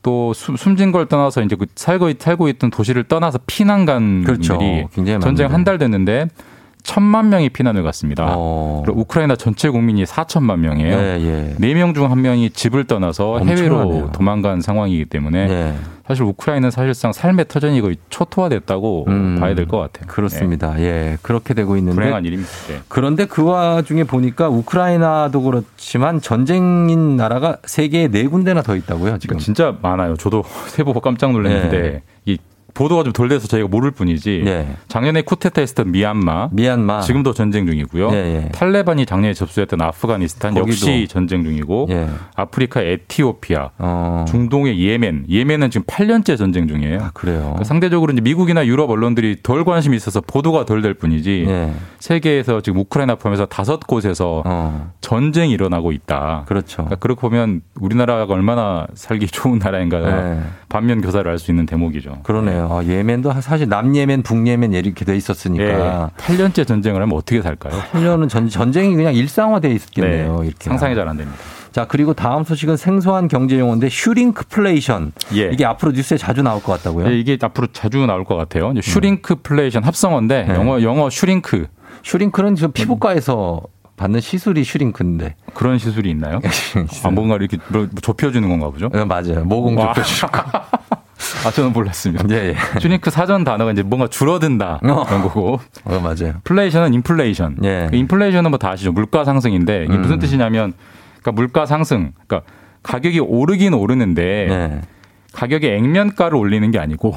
[0.03, 4.57] 또 숨- 숨진 걸 떠나서 이제 그 살고 살고 있던 도시를 떠나서 피난 간 그렇죠.
[4.57, 5.51] 분들이 전쟁.
[5.53, 6.27] 한 달 됐는데
[6.83, 8.25] 천만 명이 피난을 갔습니다.
[8.37, 8.81] 어.
[8.85, 10.97] 그리고 우크라이나 전체 국민이 4천만 명이에요.
[10.97, 11.55] 예, 예.
[11.57, 14.11] 네명중 한 명이 집을 떠나서 해외로 엄청나네요.
[14.11, 15.73] 도망간 상황이기 때문에 예.
[16.07, 19.37] 사실 우크라이나는 사실상 삶의 터전이 거의 초토화됐다고 음.
[19.39, 20.07] 봐야 될 것 같아요.
[20.07, 20.77] 그렇습니다.
[20.79, 21.17] 예.
[21.21, 21.79] 그렇게 되고 네.
[21.79, 22.49] 있는데 불행한 일입니다.
[22.67, 22.79] 네.
[22.89, 29.37] 그런데 그 와중에 보니까 우크라이나도 그렇지만 전쟁인 나라가 세계에 네 군데나 더 있다고요, 지금.
[29.37, 30.15] 그러니까 진짜 많아요.
[30.17, 32.01] 저도 세보고 깜짝 놀랐는데 네.
[32.09, 32.10] 이
[32.73, 34.67] 보도가 좀 덜 돼서 저희가 모를 뿐이지 예.
[34.87, 37.01] 작년에 쿠데타 했었던 미얀마 미얀마.
[37.01, 38.09] 지금도 전쟁 중이고요.
[38.11, 38.49] 예, 예.
[38.51, 40.69] 탈레반이 작년에 접수했던 아프가니스탄 거기도.
[40.69, 42.07] 역시 전쟁 중이고 예.
[42.35, 44.25] 아프리카 에티오피아, 어.
[44.27, 46.99] 중동의 예멘, 예멘은 지금 8년째 전쟁 중이에요.
[47.01, 47.39] 아, 그래요.
[47.41, 51.73] 그러니까 상대적으로 이제 미국이나 유럽 언론들이 덜 관심이 있어서 보도가 덜 될 뿐이지 예.
[51.99, 54.91] 세계에서 지금 우크라이나 포함해서 다섯 곳에서 어.
[55.01, 56.43] 전쟁이 일어나고 있다.
[56.47, 56.77] 그렇죠.
[56.77, 60.39] 그러니까 그렇게 보면 우리나라가 얼마나 살기 좋은 나라인가 예.
[60.69, 62.19] 반면 교사를 알 수 있는 대목이죠.
[62.23, 62.60] 그러네요.
[62.69, 65.63] 아, 예멘도 사실 남예멘, 북예멘 이렇게 돼 있었으니까.
[65.63, 66.21] 예.
[66.21, 67.73] 8년째 전쟁을 하면 어떻게 살까요?
[67.93, 70.43] 8년은 전, 전쟁이 그냥 일상화돼 있겠네요.
[70.43, 70.65] 이렇게.
[70.69, 71.37] 상상이 잘 안 됩니다.
[71.71, 75.13] 자, 그리고 다음 소식은 생소한 경제 용어인데 shrinkflation.
[75.35, 75.49] 예.
[75.53, 77.07] 이게 앞으로 뉴스에 자주 나올 것 같다고요?
[77.09, 78.73] 예, 이게 앞으로 자주 나올 것 같아요.
[78.81, 80.53] shrinkflation 합성어인데 네.
[80.55, 81.67] 영어 영어 shrink
[82.03, 83.61] shrink는 저 피부과에서
[83.95, 85.35] 받는 시술이 shrink인데.
[85.53, 86.39] 그런 시술이 있나요?
[87.03, 88.89] 아, 뭔가 이렇게 뭐 좁혀주는 건가 보죠?
[88.89, 89.45] 네, 맞아요.
[89.45, 89.93] 모공 와.
[89.93, 90.31] 좁혀주고.
[91.45, 92.25] 아, 저는 몰랐습니다.
[92.31, 92.79] 예, 예.
[92.79, 94.79] shrink 사전 단어가 이제 뭔가 줄어든다.
[94.83, 95.05] 어.
[95.05, 95.59] 그런 거고.
[95.85, 96.35] 어, 맞아요.
[96.43, 97.57] 플레이션은 인플레이션.
[97.63, 97.87] 예.
[97.89, 98.91] 그 인플레이션은 뭐 다 아시죠?
[98.91, 100.19] 물가 상승인데 이게 무슨 음.
[100.19, 100.73] 뜻이냐면
[101.21, 102.11] 그러니까 물가 상승.
[102.27, 102.49] 그러니까
[102.83, 104.81] 가격이 오르긴 오르는데 네.
[105.33, 107.15] 가격의 액면가를 올리는 게 아니고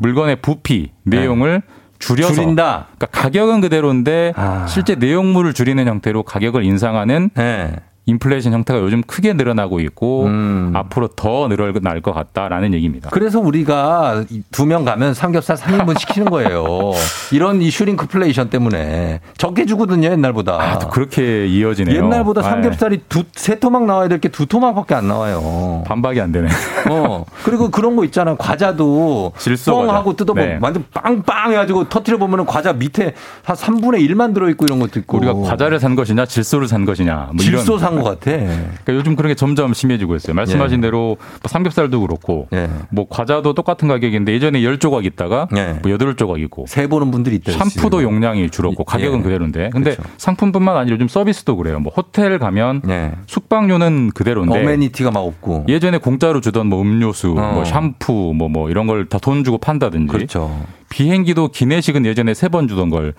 [0.00, 1.62] 물건의 부피, 내용을
[1.98, 2.30] 줄여서 어.
[2.30, 2.34] 네.
[2.42, 2.86] 줄인다.
[2.96, 4.66] 그러니까 가격은 그대로인데 아.
[4.68, 7.72] 실제 내용물을 줄이는 형태로 가격을 인상하는 네.
[8.08, 10.72] 인플레이션 형태가 요즘 크게 늘어나고 있고 음.
[10.74, 13.10] 앞으로 더 늘어날 것 같다라는 얘기입니다.
[13.12, 16.92] 그래서 우리가 두 명 가면 삼겹살 3인분 시키는 거예요.
[17.32, 20.54] 이런 이 shrinkflation 때문에 적게 주거든요, 옛날보다.
[20.60, 21.96] 아, 또 그렇게 이어지네요.
[21.96, 22.48] 옛날보다 네.
[22.48, 25.84] 삼겹살이 두, 세 토막 나와야 될 게 두 토막밖에 안 나와요.
[25.86, 26.48] 반박이 안 되네.
[26.90, 27.24] 어.
[27.44, 28.34] 그리고 그런 거 있잖아.
[28.36, 29.90] 과자도 질소 뻥.
[29.90, 30.58] 하고 뜯어보면 네.
[30.60, 35.18] 완전 빵빵 해가지고 터트려 보면은 과자 밑에 한 3분의 1만 들어있고 이런 것도 있고.
[35.18, 38.36] 우리가 과자를 산 것이냐 질소를 산 것이냐 뭐 질소 산것 같아.
[38.36, 40.34] 그러니까 요즘 그런 게 점점 심해지고 있어요.
[40.34, 40.80] 말씀하신 예.
[40.82, 42.68] 대로 뭐 삼겹살도 그렇고 예.
[42.90, 45.78] 뭐 과자도 똑같은 가격인데 예전에 열 조각 있다가 예.
[45.82, 47.56] 뭐 여덟 조각 있고 세 보는 분들이 있대요.
[47.56, 48.02] 샴푸도.
[48.02, 49.22] 용량이 줄었고 가격은 예.
[49.22, 50.08] 그대로인데 근데 그렇죠.
[50.18, 51.80] 상품뿐만 아니라 요즘 서비스도 그래요.
[51.80, 53.12] 뭐 호텔 가면 예.
[53.26, 55.64] 숙박료는 그대로인데 어메니티가 막 없고.
[55.68, 57.52] 예전에 공짜로 주던 뭐 음료수, 어.
[57.52, 60.64] 뭐 샴푸, 뭐뭐 이런 걸 다 돈 주고 판다든지 그렇죠.
[60.90, 63.12] 비행기도 기내식은 예전에 세 번 주던 걸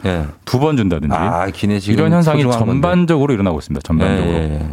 [0.46, 0.78] 두번 예.
[0.78, 2.72] 준다든지 아, 기내식은 이런 현상이 소중한 건데.
[2.82, 3.82] 전반적으로 일어나고 있습니다.
[3.84, 4.34] 전반적으로.
[4.34, 4.66] 예, 예.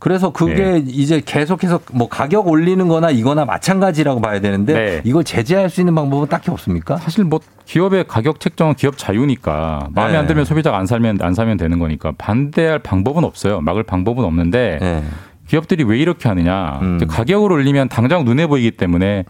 [0.00, 0.84] 그래서 그게 네.
[0.86, 5.00] 이제 계속해서 뭐 가격 올리는 거나 이거나 마찬가지라고 봐야 되는데 네.
[5.04, 6.98] 이걸 제재할 수 있는 방법은 딱히 없습니까?
[6.98, 10.18] 사실 뭐 기업의 가격 책정은 기업 자유니까 마음에 네.
[10.18, 13.60] 안 들면 소비자가 안 살면 안 사면 되는 거니까 반대할 방법은 없어요.
[13.60, 15.02] 막을 방법은 없는데 네.
[15.48, 16.78] 기업들이 왜 이렇게 하느냐?
[16.82, 17.00] 음.
[17.08, 19.24] 가격을 올리면 당장 눈에 보이기 때문에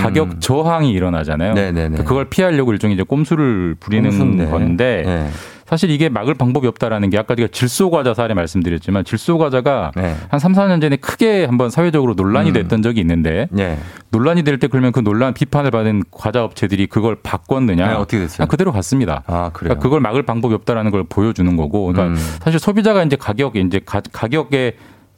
[0.00, 1.54] 가격 저항이 일어나잖아요.
[1.54, 2.04] 네네네.
[2.04, 4.46] 그걸 피하려고 일종의 이제 꼼수를 부리는 꼼수인데.
[4.46, 5.28] 건데 네.
[5.66, 10.14] 사실 이게 막을 방법이 없다라는 게 아까 제가 질소 과자 사례 말씀드렸지만 질소 과자가 네.
[10.28, 12.52] 한 3, 4년 전에 크게 한번 사회적으로 논란이 음.
[12.54, 13.76] 됐던 적이 있는데 네.
[14.12, 17.88] 논란이 될 때 그러면 그 논란 비판을 받은 과자 업체들이 그걸 바꿨느냐?
[17.88, 18.36] 네, 어떻게 됐어요?
[18.36, 19.24] 그냥 그대로 갔습니다.
[19.26, 19.70] 아, 그래요.
[19.70, 22.38] 그러니까 그걸 막을 방법이 없다라는 걸 보여주는 거고, 그러니까 음.
[22.40, 24.76] 사실 소비자가 이제 가격 이제 가, 가격에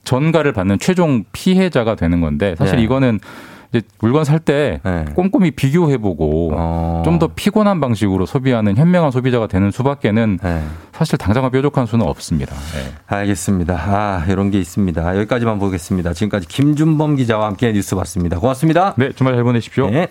[0.08, 2.82] 전가를 받는 최종 피해자가 되는 건데 사실 네.
[2.82, 3.20] 이거는
[3.70, 4.80] 이제 물건 살 때
[5.14, 7.02] 꼼꼼히 비교해보고 어.
[7.04, 10.62] 좀더 피곤한 방식으로 소비하는 현명한 소비자가 되는 수밖에는 네.
[10.92, 12.54] 사실 당장은 뾰족한 수는 없습니다.
[12.54, 12.92] 네.
[13.06, 13.74] 알겠습니다.
[13.74, 15.16] 아, 이런 게 있습니다.
[15.18, 16.14] 여기까지만 보겠습니다.
[16.14, 18.38] 지금까지 김준범 기자와 함께 뉴스 봤습니다.
[18.38, 18.94] 고맙습니다.
[18.96, 19.90] 네, 주말 잘 보내십시오.
[19.90, 20.08] 네.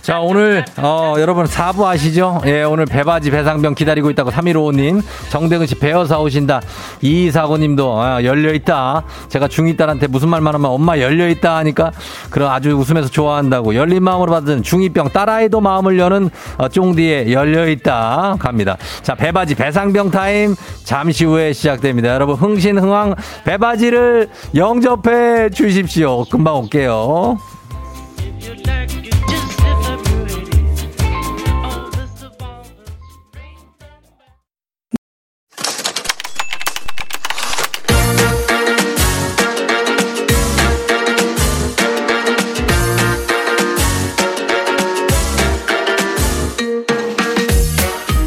[0.00, 2.42] 자, 오늘, 어, 여러분 4부 아시죠?
[2.44, 6.60] 예, 오늘 배바지 배상병 기다리고 있다고 3155님, 정대근 씨 배워서 오신다.
[7.02, 9.02] 2249님도, 아, 열려있다.
[9.28, 11.90] 제가 중2딸한테 무슨 말만 하면 엄마 열려있다 하니까,
[12.30, 13.74] 그런 아주 웃으면서 좋아한다고.
[13.74, 18.36] 열린 마음으로 받은 중2병 딸아이도 마음을 여는 어, 쫑디에 열려있다.
[18.38, 18.76] 갑니다.
[19.02, 20.54] 자, 배바지 배상병 타임
[20.84, 22.10] 잠시 후에 시작됩니다.
[22.10, 23.14] 여러분, 흥신흥왕
[23.44, 26.24] 배바지를 영접해 주십시오.
[26.26, 27.38] 금방 올게요.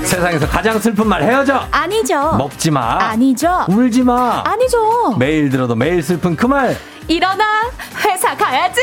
[0.03, 1.67] 세상에서 가장 슬픈 말 헤어져.
[1.69, 2.33] 아니죠.
[2.37, 2.97] 먹지 마.
[2.99, 3.65] 아니죠.
[3.69, 4.41] 울지 마.
[4.45, 5.15] 아니죠.
[5.17, 6.75] 매일 들어도 매일 슬픈 그 말.
[7.07, 7.45] 일어나
[8.03, 8.81] 회사 가야지.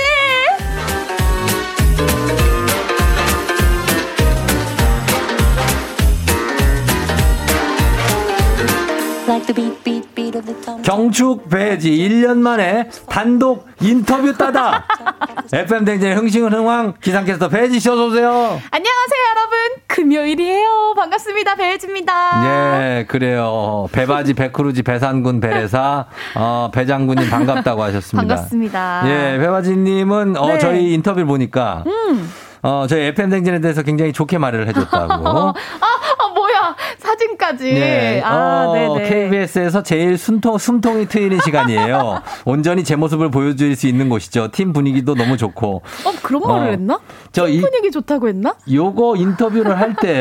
[10.82, 14.84] 경축 배지 1년 만에 단독 인터뷰 따다.
[15.52, 18.28] FM 댕진의 흥싱은 흥왕 기상캐스터 배지 씨 어서 오세요.
[18.30, 19.58] 안녕하세요, 여러분.
[19.86, 20.94] 금요일이에요.
[20.96, 21.54] 반갑습니다.
[21.56, 22.42] 배혜지입니다.
[22.44, 23.88] 예, 그래요.
[23.92, 28.34] 배바지 배크루지 배산군 배레사 어, 배장군님 반갑다고 하셨습니다.
[28.34, 29.02] 반갑습니다.
[29.06, 30.58] 예, 배바지님은 어, 네.
[30.58, 32.30] 저희 인터뷰를 보니까 음.
[32.62, 35.28] 어, 저희 FM 댕진에 대해서 굉장히 좋게 말을 해줬다고.
[35.28, 35.52] 아,
[36.18, 36.76] 아, 뭐야.
[36.98, 37.74] 사진까지.
[37.74, 38.22] 네.
[38.24, 39.08] 아, 어, 네네.
[39.08, 42.20] KBS에서 제일 숨통, 숨통이 트이는 시간이에요.
[42.44, 44.48] 온전히 제 모습을 보여줄 수 있는 곳이죠.
[44.52, 45.82] 팀 분위기도 너무 좋고.
[46.04, 47.00] 어, 그런 말을 어, 했나?
[47.32, 48.54] 저 이- 분위기 좋다고 했나?
[48.70, 50.12] 요거 인터뷰를 할 때,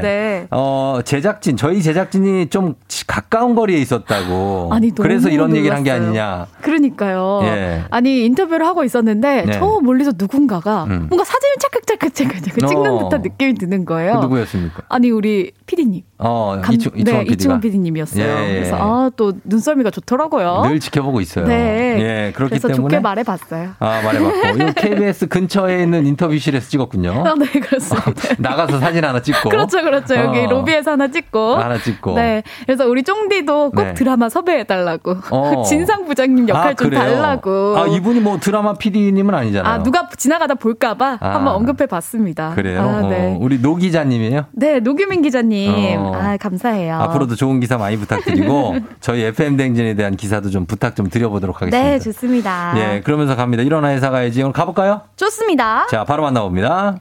[0.00, 0.46] 네네.
[0.52, 2.74] 어, 제작진, 저희 제작진이 좀
[3.06, 4.70] 가까운 거리에 있었다고.
[4.72, 6.08] 아니, 그래서 이런 얘기를 한게 놀랐어요.
[6.08, 6.46] 아니냐.
[6.60, 7.40] 그러니까요.
[7.44, 7.82] 예.
[7.90, 9.52] 아니 인터뷰를 하고 있었는데 네.
[9.52, 11.06] 저 멀리서 누군가가 음.
[11.08, 12.98] 뭔가 사진을 찰칵찰칵 찰칵 찍는 어.
[13.04, 14.14] 듯한 느낌이 드는 거예요.
[14.14, 14.82] 그 누구였습니까?
[14.88, 16.02] 아니 우리 피디님.
[16.22, 17.24] 어, 감- 이충, 네.
[17.28, 18.24] 이충원 PD님이었어요.
[18.24, 18.54] 예, 예.
[18.54, 20.62] 그래서 아, 또 눈썰미가 좋더라고요.
[20.66, 21.46] 늘 지켜보고 있어요.
[21.46, 21.96] 네.
[21.98, 22.82] 예, 그렇기 그래서 때문에.
[22.96, 23.70] 좋게 말해봤어요.
[23.78, 24.48] 아, 말해봤고.
[24.62, 27.24] 이거 KBS 근처에 있는 인터뷰실에서 찍었군요.
[27.26, 28.12] 아, 네, 그렇습니다.
[28.38, 29.48] 나가서 사진 하나 찍고.
[29.48, 30.14] 그렇죠, 그렇죠.
[30.16, 30.46] 여기 어.
[30.50, 31.56] 로비에서 하나 찍고.
[31.56, 32.14] 하나 찍고.
[32.14, 32.42] 네.
[32.66, 33.94] 그래서 우리 쫑디도 꼭 네.
[33.94, 35.16] 드라마 섭외해달라고.
[35.30, 35.62] 어.
[35.66, 37.02] 진상 부장님 역할 아, 좀 그래요?
[37.02, 37.74] 달라고.
[37.78, 39.72] 아, 이분이 뭐 드라마 PD님은 아니잖아요.
[39.74, 41.28] 아, 누가 지나가다 볼까봐 아.
[41.34, 42.52] 한번 언급해 봤습니다.
[42.54, 42.80] 그래요?
[42.80, 43.34] 아, 네.
[43.34, 44.46] 어, 우리 노 기자님이에요?
[44.52, 46.11] 네, 노규민 기자님.
[46.12, 46.20] 어.
[46.20, 46.96] 아, 감사해요.
[46.96, 51.88] 앞으로도 좋은 기사 많이 부탁드리고 저희 FM 댕진에 대한 기사도 좀 부탁 좀 드려보도록 하겠습니다.
[51.90, 52.74] 네, 좋습니다.
[52.76, 53.62] 예, 그러면서 갑니다.
[53.62, 54.42] 일어나 회사 가야지.
[54.42, 55.02] 오늘 가볼까요?
[55.16, 55.86] 좋습니다.
[55.88, 56.96] 자, 바로 만나봅니다.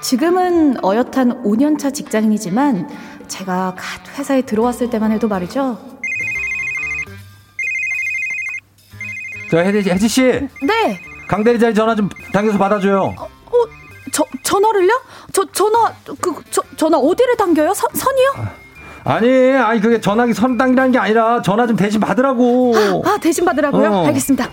[0.00, 2.88] 지금은 어엿한 5년차 직장인이지만
[3.28, 5.78] 제가 갓 회사에 들어왔을 때만 해도 말이죠.
[9.52, 10.98] 저 혜지, 혜지 씨, 네.
[11.28, 13.14] 강대리 자리 전화 좀 당겨서 받아줘요.
[13.18, 13.28] 어,
[14.10, 14.98] 저 전화를요?
[15.30, 15.92] 저 전화
[16.22, 17.74] 그 저, 전화 어디를 당겨요?
[17.74, 18.48] 선, 선이요?
[19.04, 23.02] 아니, 아니 그게 전화기 선 당기라는 게 아니라 전화 좀 대신 받으라고.
[23.04, 23.90] 아, 대신 받으라고요?
[23.90, 24.06] 어.
[24.06, 24.48] 알겠습니다.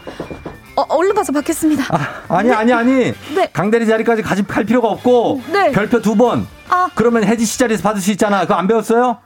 [0.76, 1.86] 어, 얼른 가서 받겠습니다.
[2.28, 3.14] 아니, 아니, 아니.
[3.34, 3.50] 네.
[3.54, 5.42] 강대리 자리까지 가지 갈 필요가 없고.
[5.54, 5.72] 네.
[5.72, 6.46] 별표 두 번.
[6.68, 6.90] 아.
[6.94, 8.42] 그러면 혜지 씨 자리에서 받을 수 있잖아.
[8.42, 9.20] 그거 안 배웠어요?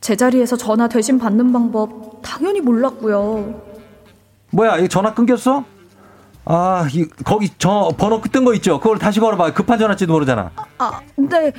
[0.00, 3.71] 제 자리에서 전화 대신 받는 방법 당연히 몰랐고요.
[4.52, 5.64] 뭐야, 이 전화 끊겼어?
[6.44, 8.78] 아, 이, 거기 저 번호 뜬 거 있죠?
[8.80, 9.52] 그걸 다시 걸어봐.
[9.54, 10.50] 급한 전화지도 모르잖아.
[10.78, 11.52] 아, 네.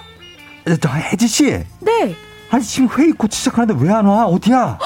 [0.80, 1.43] 저 혜지 씨.
[1.80, 2.16] 네.
[2.51, 4.26] 아니 지금 회의 곧 시작하는데 왜 안 와?
[4.28, 4.78] 어디야?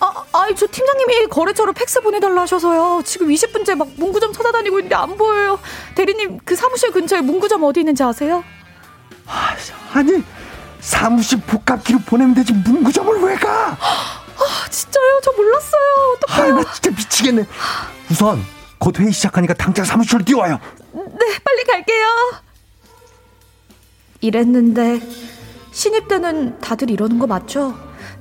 [0.00, 3.02] 아, 아이, 저 팀장님이 거래처로 팩스 보내달라 하셔서요.
[3.06, 5.58] 지금 20분째 막 문구점 찾아다니고 있는데 안 보여요.
[5.94, 8.44] 대리님, 그 사무실 근처에 문구점 어디 있는지 아세요?
[9.94, 10.22] 아니
[10.84, 13.70] 사무실 복합기로 보내면 되지 문구점을 왜 가?
[13.70, 15.20] 아, 진짜요?
[15.24, 15.82] 저 몰랐어요.
[16.16, 16.54] 어떡해요?
[16.58, 17.46] 아, 나 진짜 미치겠네.
[18.10, 18.44] 우선
[18.78, 20.60] 곧 회의 시작하니까 당장 사무실로 뛰어와요.
[20.92, 22.06] 네, 빨리 갈게요.
[24.20, 25.00] 이랬는데
[25.72, 27.74] 신입 때는 다들 이러는 거 맞죠?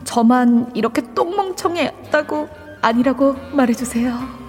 [0.06, 2.50] 저만 이렇게 똥멍청했다고
[2.82, 4.44] 아니라고 말해주세요.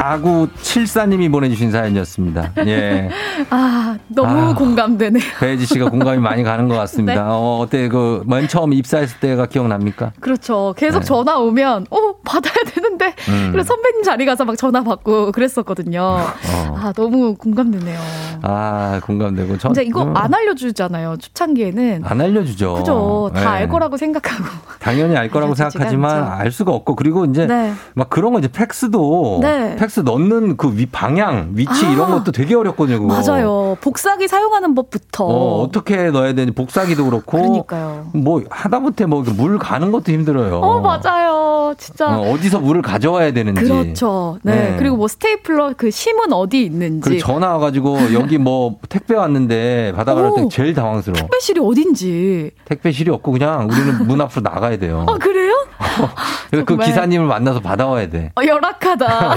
[0.00, 2.52] 사구칠사님이 보내주신 사연이었습니다.
[2.66, 3.10] 예.
[3.50, 4.54] 아, 너무 아.
[4.54, 5.22] 공감되네요.
[5.38, 7.12] 배지 씨가 공감이 많이 가는 것 같습니다.
[7.20, 7.20] 네.
[7.20, 10.12] 어, 어때, 그, 맨 처음 입사했을 때가 기억납니까?
[10.20, 10.74] 그렇죠.
[10.78, 11.04] 계속 네.
[11.04, 13.14] 전화 오면, 어, 받아야 되는데.
[13.28, 13.50] 음.
[13.52, 16.00] 그래서 선배님 자리 가서 막 전화 받고 그랬었거든요.
[16.02, 16.76] 어.
[16.78, 17.98] 아, 너무 공감되네요.
[18.40, 19.58] 아, 공감되고.
[19.58, 21.18] 전, 진짜 이거 음, 안 알려주잖아요.
[21.18, 22.04] 초창기에는.
[22.06, 22.74] 안 알려주죠.
[22.74, 23.30] 그죠.
[23.34, 23.46] 다 네.
[23.46, 24.44] 알 거라고 생각하고.
[24.78, 26.32] 당연히 알 거라고 생각하지만 않죠.
[26.32, 27.74] 알 수가 없고 그리고 이제 네.
[27.92, 29.76] 막 그런 거 이제 팩스도 네.
[29.76, 31.90] 팩스 넣는 그 위 방향 위치 아.
[31.90, 33.00] 이런 것도 되게 어렵거든요.
[33.00, 33.12] 그거.
[33.20, 33.76] 맞아요.
[33.80, 35.24] 복사기 사용하는 법부터.
[35.24, 38.06] 어, 어떻게 넣어야 되는지 복사기도 그렇고 그러니까요.
[38.14, 40.56] 뭐 하다못해 뭐 물 가는 것도 힘들어요.
[40.60, 41.74] 어, 맞아요.
[41.78, 42.06] 진짜.
[42.08, 43.62] 어, 디서 물을 가져와야 되는지.
[43.64, 44.38] 그렇죠.
[44.42, 44.54] 네.
[44.54, 44.76] 네.
[44.78, 47.00] 그리고 뭐 스테이플러 그 심은 어디 있는지.
[47.08, 50.48] 그리고 전화 와가지고 여기 뭐 택배 왔는데 받아갈 때 오.
[50.48, 51.16] 제일 당황스러워.
[51.20, 52.50] 택배실이 어딘지.
[52.64, 55.04] 택배실이 없고 그냥 우리는 문 앞으로 나가야 돼요.
[55.08, 55.52] 아, 그래요?
[56.50, 56.76] 그래서 그.
[56.76, 58.32] 기사님을 만나서 받아와야 돼.
[58.36, 59.34] 어, 열악하다.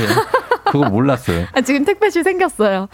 [0.73, 0.79] 예.
[0.79, 1.45] 그거 몰랐어요.
[1.53, 2.87] 아, 지금 택배실 생겼어요.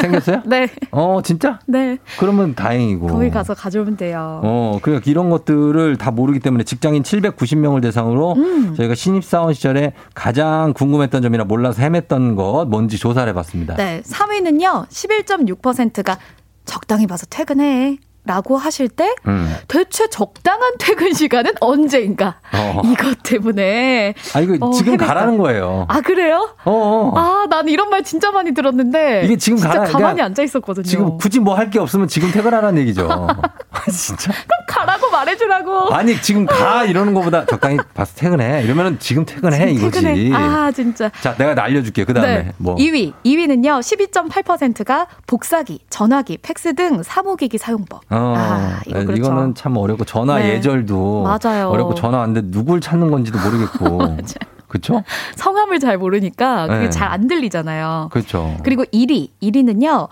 [0.00, 0.42] 생겼어요?
[0.46, 0.68] 네.
[0.90, 1.58] 어, 진짜?
[1.66, 1.98] 네.
[2.18, 3.06] 그러면 다행이고.
[3.08, 4.40] 거기 가서 가져오면 돼요.
[4.44, 8.74] 어, 그러니까 이런 것들을 다 모르기 때문에 직장인 790명을 대상으로 음.
[8.74, 13.74] 저희가 신입사원 시절에 가장 궁금했던 점이나 몰라서 헤맸던 것 뭔지 조사를 해봤습니다.
[13.76, 14.02] 네.
[14.04, 16.18] 3위는요, 11.6%가
[16.64, 17.98] 적당히 봐서 퇴근해.
[18.26, 19.54] 라고 하실 때 음.
[19.68, 22.36] 대체 적당한 퇴근 시간은 언제인가?
[22.54, 22.82] 어.
[22.84, 25.06] 이것 때문에 아, 이거 어, 지금 헤맸다.
[25.06, 25.86] 가라는 거예요.
[25.88, 26.50] 아 그래요?
[26.64, 27.12] 어, 어.
[27.18, 30.84] 아, 난 이런 말 진짜 많이 들었는데 이게 지금 진짜 가라- 가만히 그냥 앉아 있었거든요.
[30.84, 33.08] 지금 굳이 뭐 할 게 없으면 지금 퇴근하라는 얘기죠.
[33.70, 34.32] 아, 진짜.
[34.68, 35.94] 가라고 말해주라고.
[35.94, 38.62] 아니, 지금 가 이러는 것보다 적당히 봐서 퇴근해.
[38.62, 40.02] 이러면은 지금 퇴근해 이거지.
[40.02, 40.34] 퇴근해.
[40.34, 41.10] 아 진짜.
[41.20, 42.04] 자, 내가 알려줄게.
[42.04, 42.76] 그 다음에 뭐.
[42.76, 43.12] 2위.
[43.24, 43.80] 2위는요.
[43.80, 48.02] 12.8%가 복사기, 전화기, 팩스 등 사무기기 사용법.
[48.16, 49.32] 어, 아, 이거 그렇죠.
[49.34, 50.54] 는참 어렵고 전화 네.
[50.54, 51.68] 예절도 맞아요.
[51.68, 54.16] 어렵고 전화 왔는데 누굴 찾는 건지도 모르겠고
[54.68, 55.02] 그쵸?
[55.36, 56.90] 성함을 잘 모르니까 그게 네.
[56.90, 58.08] 잘안 들리잖아요.
[58.10, 58.56] 그렇죠.
[58.62, 60.08] 그리고 1위, 1위는요,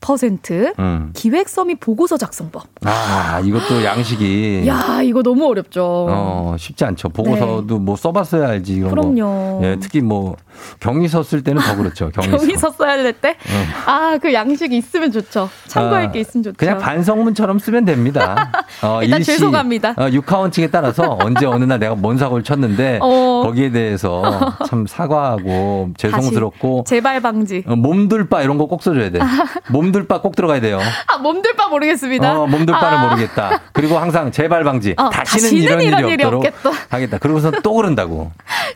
[0.00, 1.10] 14% 음.
[1.14, 2.64] 기획서 및 보고서 작성법.
[2.84, 4.64] 아, 이것도 양식이.
[4.66, 6.06] 야, 이거 너무 어렵죠.
[6.10, 7.08] 어, 쉽지 않죠.
[7.10, 8.74] 보고서도 뭐 써봤어야 알지.
[8.74, 9.14] 이런 그럼요.
[9.16, 9.60] 거.
[9.62, 10.36] 예, 특히 뭐
[10.80, 12.10] 경위서 쓸 때는 더 그렇죠.
[12.10, 12.36] 경위서.
[12.36, 13.36] 경위서 써야 될 때?
[13.48, 13.66] 응.
[13.86, 15.48] 아, 그 양식이 있으면 좋죠.
[15.68, 16.56] 참고할 아, 게 있으면 좋죠.
[16.58, 18.50] 그냥 반성문처럼 쓰면 됩니다.
[18.82, 19.94] 어, 일단 일시, 죄송합니다.
[19.96, 23.42] 어, 육하원칙에 따라서 언제 어느 날 내가 뭔 사고를 쳤는데 어.
[23.44, 24.22] 거기에 대해서
[24.68, 27.64] 참 사과하고 죄송스럽고 재발 방지.
[27.66, 29.18] 어, 몸둘바 이런 거 꼭 써줘야 돼.
[29.68, 30.80] 몸둘바 꼭 들어가야 돼요.
[31.06, 32.40] 아, 몸둘바 모르겠습니다.
[32.40, 33.02] 어, 몸둘바를 아.
[33.02, 33.60] 모르겠다.
[33.72, 34.94] 그리고 항상 재발 방지.
[34.96, 36.70] 어, 다시는, 다시는 이런, 이런 일이 일이 없도록 없겠다.
[36.88, 37.18] 하겠다.
[37.18, 38.32] 그러고서 또 그런다고.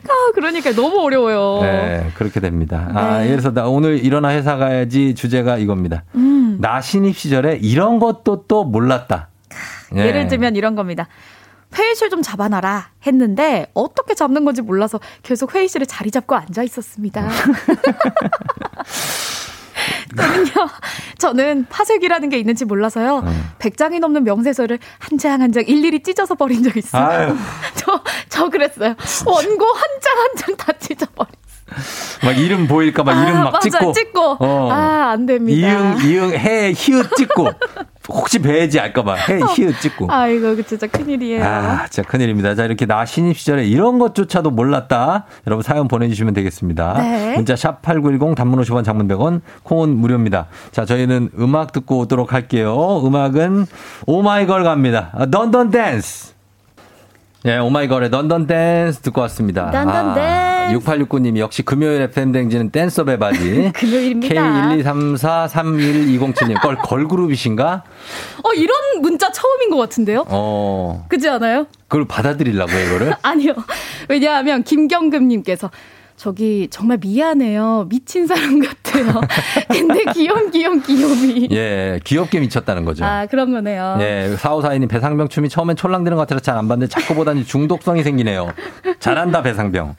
[0.07, 1.59] 아, 그러니까 너무 어려워요.
[1.61, 2.89] 네, 그렇게 됩니다.
[2.93, 3.25] 아, 네.
[3.25, 6.03] 예를 들어서 나 오늘 일어나 회사 가야지 주제가 이겁니다.
[6.15, 6.57] 음.
[6.59, 9.29] 나 신입 시절에 이런 것도 또 몰랐다.
[9.95, 10.05] 예.
[10.05, 11.07] 예를 들면 이런 겁니다.
[11.75, 17.29] 회의실 좀 잡아놔라 했는데 어떻게 잡는 건지 몰라서 계속 회의실에 자리 잡고 앉아 있었습니다.
[20.15, 20.69] 저는요,
[21.19, 23.19] 저는 파쇄기라는 게 있는지 몰라서요.
[23.19, 23.49] 음.
[23.59, 27.35] 100장이 넘는 명세서를 한장 한 장 일일이 찢어서 버린 적 있어요.
[27.75, 28.95] 저, 저 그랬어요.
[29.25, 31.29] 원고 한 장 한 장 다 찢어버려.
[32.23, 33.91] 막 이름 보일까 봐 이름 막 맞아, 찍고.
[33.93, 34.37] 찍고.
[34.39, 34.69] 어.
[34.71, 35.67] 아, 안 됩니다.
[35.67, 37.49] 이응, 이응, 해, 히읗 찍고.
[38.11, 39.13] 혹시 배지 알까 봐.
[39.13, 40.11] 해, 히읗 찍고.
[40.11, 41.43] 아, 이거 진짜 큰일이에요.
[41.45, 42.55] 아, 진짜 큰일입니다.
[42.55, 45.25] 자, 이렇게 나 신입 시절에 이런 것조차도 몰랐다.
[45.45, 46.93] 여러분 사연 보내주시면 되겠습니다.
[46.97, 47.35] 네.
[47.35, 50.47] 문자 샵8910 단문 50원 장문 100원 콩은 무료입니다.
[50.71, 53.01] 자, 저희는 음악 듣고 오도록 할게요.
[53.05, 53.67] 음악은
[54.07, 55.11] 오마이걸 갑니다.
[55.13, 56.33] 아, Dun Dun Dance.
[57.45, 59.69] 예, 오마이걸의 Dun Dun Dance 듣고 왔습니다.
[59.71, 60.48] Dun Dun Dance.
[60.67, 63.71] 6869님 역시 금요일 FM 댕지는 댄서의 바지.
[63.75, 64.35] 금요일입니다.
[64.35, 67.83] K123431207님 걸 걸그룹이신가?
[68.43, 70.25] 어, 이런 문자 처음인 것 같은데요?
[70.27, 71.05] 어.
[71.09, 71.67] 그지 않아요?
[71.87, 73.13] 그걸 받아들이려고요, 이거를?
[73.23, 73.53] 아니요.
[74.07, 75.69] 왜냐하면 김경금님께서
[76.17, 77.87] 저기 정말 미안해요.
[77.89, 79.21] 미친 사람 같아요.
[79.71, 81.47] 근데 귀염 귀염 귀요미.
[81.51, 83.05] 예, 귀엽게 미쳤다는 거죠.
[83.05, 83.97] 아 그런 거네요.
[84.01, 88.49] 예, 4542님 배상병 춤이 처음엔 촐랑대는 것 같아서 잘 안 봤는데 자꾸 보다니 중독성이 생기네요.
[88.99, 89.95] 잘한다, 배상병.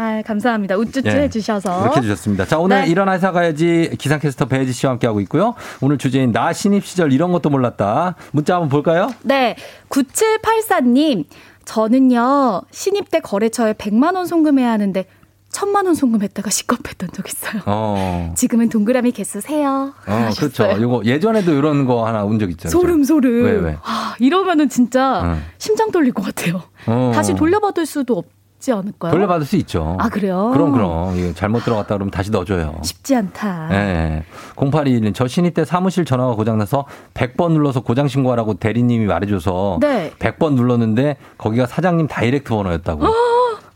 [0.00, 0.78] 아 감사합니다.
[0.78, 1.82] 우쭈쭈 예, 해주셔서.
[1.82, 2.46] 이렇게 해주셨습니다.
[2.46, 2.88] 자, 오늘 네.
[2.88, 5.54] 일어나 회사 가야지 기상캐스터 배지 씨와 함께하고 있고요.
[5.82, 8.14] 오늘 주제인 나 신입 시절 이런 것도 몰랐다.
[8.32, 9.10] 문자 한번 볼까요?
[9.22, 9.56] 네.
[9.90, 11.24] 9784님
[11.66, 15.04] 저는요 신입 때 거래처에 100만 원 송금해야 하는데
[15.52, 17.60] 1000만 원 송금했다가 시겁했던 적 있어요.
[17.66, 18.32] 어.
[18.38, 19.92] 지금은 동그라미 개수 세요.
[20.06, 20.64] 어, 그렇죠.
[20.78, 22.70] 이거 예전에도 이런 거 하나 온 적 있잖아요.
[22.70, 23.44] 소름 소름.
[23.44, 23.76] 왜, 왜?
[23.82, 25.42] 아, 이러면은 진짜 응.
[25.58, 26.62] 심장 떨릴 것 같아요.
[26.86, 27.10] 어.
[27.14, 29.10] 다시 돌려받을 수도 없 지 않을까요?
[29.10, 29.96] 돌려받을 수 있죠.
[29.98, 30.50] 아, 그래요?
[30.52, 31.16] 그럼, 그럼.
[31.18, 32.76] 이거 잘못 들어갔다 그러면 다시 넣어줘요.
[32.82, 33.68] 쉽지 않다.
[33.72, 34.24] 예.
[34.56, 36.84] 0821님, 저 신입 때 사무실 전화가 고장나서
[37.14, 40.12] 100번 눌러서 고장 신고하라고 대리님이 말해줘서 네.
[40.18, 43.06] 100번 눌렀는데 거기가 사장님 다이렉트 번호였다고.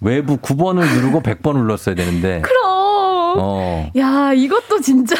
[0.02, 2.42] 외부 9번을 누르고 100번 눌렀어야 되는데.
[2.42, 2.62] 그럼.
[3.36, 5.16] 어, 야, 이것도 진짜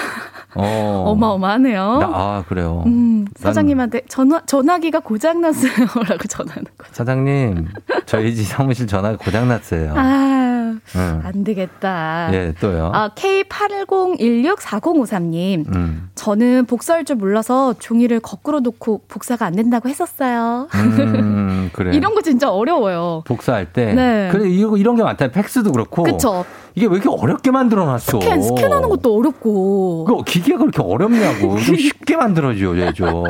[0.57, 1.05] 어.
[1.09, 1.99] 어마어마하네요.
[1.99, 2.83] 나, 아, 그래요.
[2.87, 5.73] 음, 난 사장님한테 전화, 전화기가 고장났어요.
[6.09, 6.87] 라고 전화하는 거.
[6.93, 7.69] 사장님,
[8.07, 9.93] 저희 집 사무실 전화가 고장났어요.
[9.97, 11.21] 아, 응.
[11.25, 12.29] 안 되겠다.
[12.33, 12.91] 예, 또요.
[12.95, 15.67] 아, K80164053님.
[15.75, 16.09] 음.
[16.15, 20.69] 저는 복사할 줄 몰라서 종이를 거꾸로 놓고 복사가 안 된다고 했었어요.
[20.75, 21.95] 음, 그래.
[21.97, 23.23] 이런 거 진짜 어려워요.
[23.27, 23.93] 복사할 때.
[23.95, 24.29] 네.
[24.33, 25.29] 그래, 이런 게 많다.
[25.29, 26.03] 팩스도 그렇고.
[26.03, 26.45] 그쵸.
[26.77, 28.21] 이게 왜 이렇게 어렵게 만들어 놨어?
[28.21, 30.05] 스캔, 스캔하는 것도 어렵고.
[30.07, 31.57] 그 기계가 그렇게 어렵냐고.
[31.61, 33.25] 좀 쉽게 만들어줘, 얘죠.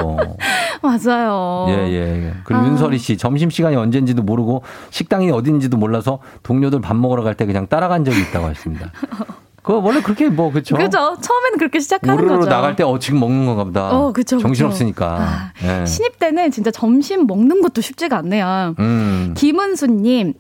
[0.82, 1.66] 맞아요.
[1.68, 2.34] 예, 예, 예.
[2.44, 2.66] 그리고 아.
[2.66, 7.66] 윤설이 씨, 점심 시간이 언젠지도 모르고 식당이 어딘지도 몰라서 동료들 밥 먹으러 갈 때 그냥
[7.66, 8.92] 따라간 적이 있다고 하십니다.
[9.64, 10.76] 그거 원래 그렇게 뭐, 그쵸?
[10.76, 11.16] 그죠?
[11.22, 12.50] 처음에는 그렇게 시작하는 거죠.
[12.50, 13.90] 나갈 때, 어, 지금 먹는 건가 보다.
[13.90, 14.42] 어, 그쵸, 그쵸.
[14.46, 15.52] 정신 없으니까.
[15.64, 15.86] 예.
[15.86, 18.74] 신입 때는 진짜 점심 먹는 것도 쉽지가 않네요.
[18.78, 19.32] 음.
[19.34, 20.34] 김은수 님,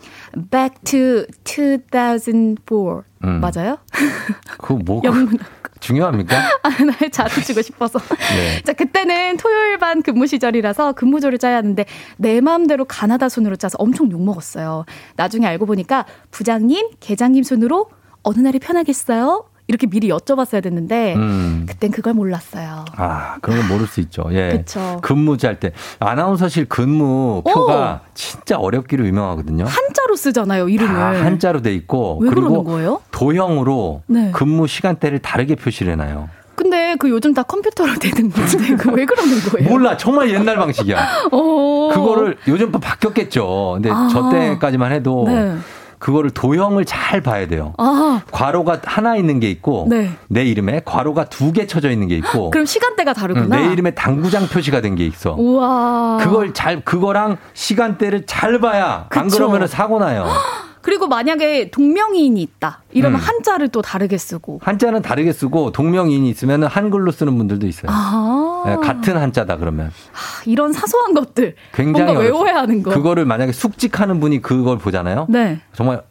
[0.50, 3.02] back to 2004.
[3.24, 3.40] 음.
[3.40, 3.78] 맞아요?
[4.84, 5.38] 뭐, 그- 영문.
[5.80, 6.36] 중요합니까?
[6.62, 7.98] 아, 나 자주 주고 싶어서.
[7.98, 8.60] 네.
[8.62, 11.82] 자, 그때는 토요일 반 근무 시절이라서 근무조를 짜야 하는데
[12.18, 14.84] 내 마음대로 가나다 손으로 짜서 엄청 욕먹었어요.
[15.16, 17.88] 나중에 알고 보니까 부장님, 계장님 손으로
[18.24, 19.44] 어느 날이 편하겠어요?
[19.66, 21.64] 이렇게 미리 여쭤봤어야 됐는데 음.
[21.66, 22.84] 그땐 그걸 몰랐어요.
[22.96, 24.24] 아, 그런 건 모를 수 있죠.
[24.32, 24.50] 예.
[24.50, 24.98] 그쵸.
[25.00, 25.72] 근무제 할 때.
[26.00, 29.64] 아나운서실 근무 표가 진짜 어렵기로 유명하거든요.
[29.64, 30.94] 한자로 쓰잖아요, 이름을.
[30.94, 32.18] 다 한자로 돼 있고.
[32.20, 33.00] 왜 그리고?
[33.10, 34.30] 도형으로 네.
[34.32, 36.28] 근무 시간대를 다르게 표시를 해놔요.
[36.56, 39.68] 근데 그 요즘 다 컴퓨터로 되는 건데 그왜 그러는 거예요?
[39.68, 39.96] 몰라.
[39.96, 40.98] 정말 옛날 방식이야.
[41.32, 41.90] 어.
[41.92, 43.72] 그거를 요즘 또 바뀌었겠죠.
[43.74, 44.08] 근데 아.
[44.12, 45.56] 저 때까지만 해도 네.
[46.04, 47.72] 그거를 도형을 잘 봐야 돼요.
[47.78, 50.10] 아, 괄호가 하나 있는 게 있고 네.
[50.28, 53.56] 내 이름에 괄호가 두 개 쳐져 있는 게 있고 그럼 시간대가 응, 다르구나.
[53.56, 55.34] 내 이름에 당구장 표시가 된 게 있어.
[55.38, 56.18] 우와.
[56.20, 59.48] 그걸 잘 그거랑 시간대를 잘 봐야 안 그쵸.
[59.48, 60.26] 그러면 사고 나요.
[60.84, 62.82] 그리고 만약에 동명이인이 있다.
[62.92, 63.24] 이러면 음.
[63.24, 64.60] 한자를 또 다르게 쓰고.
[64.62, 67.90] 한자는 다르게 쓰고 동명이인이 있으면 한글로 쓰는 분들도 있어요.
[67.90, 68.64] 아.
[68.66, 69.90] 예, 같은 한자다 그러면
[70.44, 72.36] 이런 사소한 것들 굉장히 뭔가 어렵죠.
[72.36, 72.90] 외워야 하는 거.
[72.90, 75.26] 그거를 만약에 숙직하는 분이 그걸 보잖아요.
[75.30, 75.60] 네.
[75.72, 76.02] 정말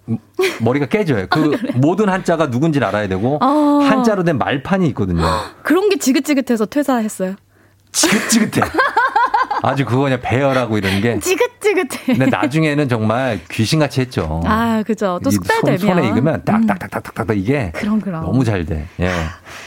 [0.62, 1.28] 머리가 깨져요.
[1.30, 3.80] 그 모든 한자가 누군지를 알아야 되고 아.
[3.88, 5.22] 한자로 된 말판이 있거든요.
[5.62, 7.36] 그런 게 지긋지긋해서 퇴사했어요.
[7.92, 8.66] 지긋지긋해.
[9.64, 11.18] 아주 그거 그냥 배열하고 이런 게.
[11.20, 11.88] 지긋지긋해.
[12.06, 14.42] 근데 나중에는 정말 귀신같이 했죠.
[14.46, 15.20] 아, 그죠.
[15.24, 15.78] 또이 숙달 되면.
[15.80, 18.24] 손, 손에 익으면 딱딱딱딱딱 이게 그럼 그럼.
[18.26, 18.86] 너무 잘 돼.
[19.00, 19.10] 예.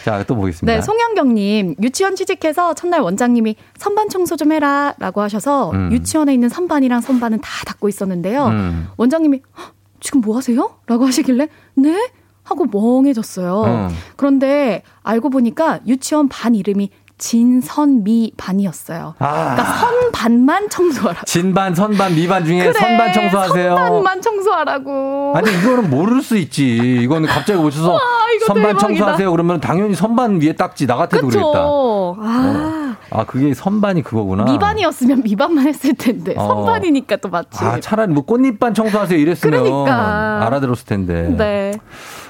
[0.05, 0.73] 자, 또 보겠습니다.
[0.77, 5.91] 네, 송영경 님 유치원 취직해서 첫날 원장님이 선반 청소 좀 해라라고 하셔서 음.
[5.93, 8.47] 유치원에 있는 선반이랑 선반은 다 닦고 있었는데요.
[8.49, 8.89] 음.
[8.99, 12.11] 원장님이 "헉, 지금 뭐 하세요?라고 하시길래 네
[12.43, 13.63] 하고 멍해졌어요.
[13.65, 13.89] 음.
[14.17, 19.15] 그런데 알고 보니까 유치원 반 이름이 진선미 반이었어요.
[19.19, 19.55] 아.
[19.55, 21.23] 그러니까 선반만 청소하라.
[21.25, 23.77] 진반, 선반, 미반 중에 그래, 선반 청소하세요.
[23.77, 25.33] 선반만 청소하라고.
[25.35, 26.77] 아니 이거는 모를 수 있지.
[27.03, 28.01] 이거는 갑자기 오셔서 와,
[28.37, 28.87] 이거 선반 대박이다.
[28.87, 29.31] 청소하세요.
[29.31, 31.27] 그러면 당연히 선반 위에 딱지 나 같아도.
[31.29, 32.17] 그쵸.
[32.21, 34.45] 아, 아 그게 선반이 그거구나.
[34.45, 36.47] 미반이었으면 미반만 했을 텐데 어.
[36.47, 37.65] 선반이니까 또 맞지.
[37.65, 40.47] 아 차라리 뭐 꽃잎반 청소하세요 이랬으면 그러니까.
[40.47, 41.35] 알아들었을 텐데.
[41.37, 41.73] 네.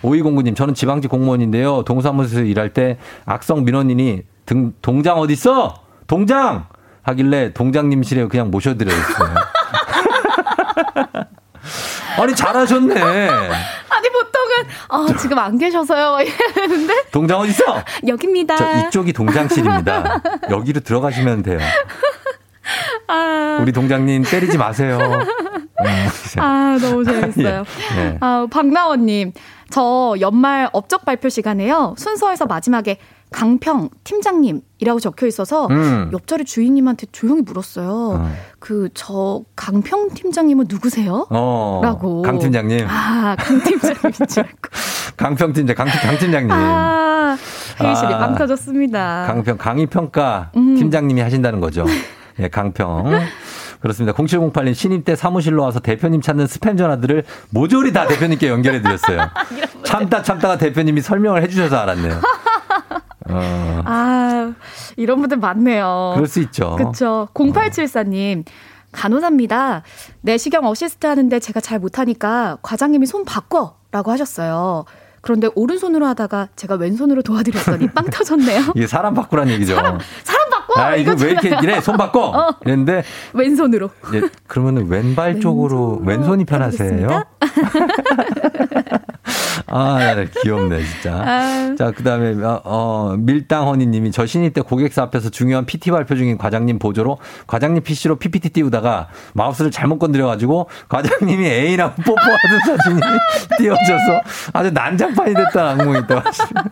[0.02, 1.82] 오이공구님 저는 지방직 공무원인데요.
[1.82, 5.74] 동사무소에서 일할 때 악성 민원인이 등 동장 어디 있어?
[6.06, 6.66] 동장
[7.02, 9.34] 하길래 동장님실에 그냥 모셔드려야겠어요.
[12.18, 13.00] 아니 잘하셨네.
[13.00, 14.56] 아니 보통은
[14.88, 17.82] 아 지금 안 계셔서요 이래야 되는데 동장 어디 있어?
[18.06, 18.56] 여기입니다.
[18.56, 20.22] 저 이쪽이 동장실입니다.
[20.50, 21.58] 여기로 들어가시면 돼요.
[23.08, 24.98] 아, 우리 동장님 때리지 마세요.
[24.98, 27.64] 음, 아 너무 재밌어요.
[27.96, 28.02] 예.
[28.02, 28.18] 네.
[28.20, 29.32] 아 박나원님
[29.70, 32.98] 저 연말 업적 발표 시간에요 순서에서 마지막에
[33.30, 36.10] 강평 팀장님이라고 적혀 있어서 음.
[36.12, 38.30] 옆자리 주인님한테 조용히 물었어요.
[38.58, 41.26] 그저 강평 팀장님은 누구세요?
[41.30, 42.22] 어, 라고.
[42.22, 44.56] 강 팀장님, 아, 강 팀장님인 줄 알고.
[45.16, 46.50] 강평 팀장, 강, 강 팀장님.
[46.52, 47.36] 아,
[47.80, 48.18] 회의실이 아.
[48.18, 49.24] 빵 터졌습니다.
[49.26, 50.76] 강평, 강의 평가 음.
[50.76, 51.84] 팀장님이 하신다는 거죠.
[52.38, 53.12] 예, 강평.
[53.80, 54.16] 그렇습니다.
[54.16, 59.30] 0708님 신입 때 사무실로 와서 대표님 찾는 스팸 전화들을 모조리 다 대표님께 연결해 드렸어요.
[59.84, 62.20] 참다 참다가 대표님이 설명을 해 주셔서 알았네요.
[63.28, 64.52] 어, 아,
[64.96, 66.12] 이런 분들 많네요.
[66.14, 66.76] 그럴 수 있죠.
[66.76, 67.28] 그쵸.
[67.34, 68.44] 0874님.
[68.92, 69.82] 간호사입니다.
[70.22, 73.76] 내시경 어시스트 하는데 제가 잘 못하니까 과장님이 손 바꿔!
[73.92, 74.84] 라고 하셨어요.
[75.20, 78.72] 그런데 오른손으로 하다가 제가 왼손으로 도와드렸더니 빵 터졌네요.
[78.76, 79.74] 이게 사람 바꾸란 얘기죠.
[79.74, 79.98] 사람
[80.50, 80.80] 바꿔!
[80.80, 81.80] 아, 이거 왜 이렇게 이래?
[81.80, 82.26] 손 바꿔!
[82.28, 82.54] 어.
[82.64, 83.02] 이랬는데,
[83.32, 83.90] 왼손으로.
[84.14, 87.08] 예, 그러면은 왼발 쪽으로, 왼손이 편하세요?
[89.66, 91.14] 아, 네, 귀엽네, 진짜.
[91.24, 91.74] 아.
[91.76, 96.16] 자, 그 다음에, 어, 어, 밀당허니 님이 저 신입 때 고객사 앞에서 중요한 PT 발표
[96.16, 103.00] 중인 과장님 보조로 과장님 PC로 PPT 띄우다가 마우스를 잘못 건드려가지고 과장님이 애인하고 뽀뽀하는 사진이
[103.58, 104.20] 띄워져서
[104.52, 106.64] 아주 난장판이 됐다는 악몽이 있다고 하시네요.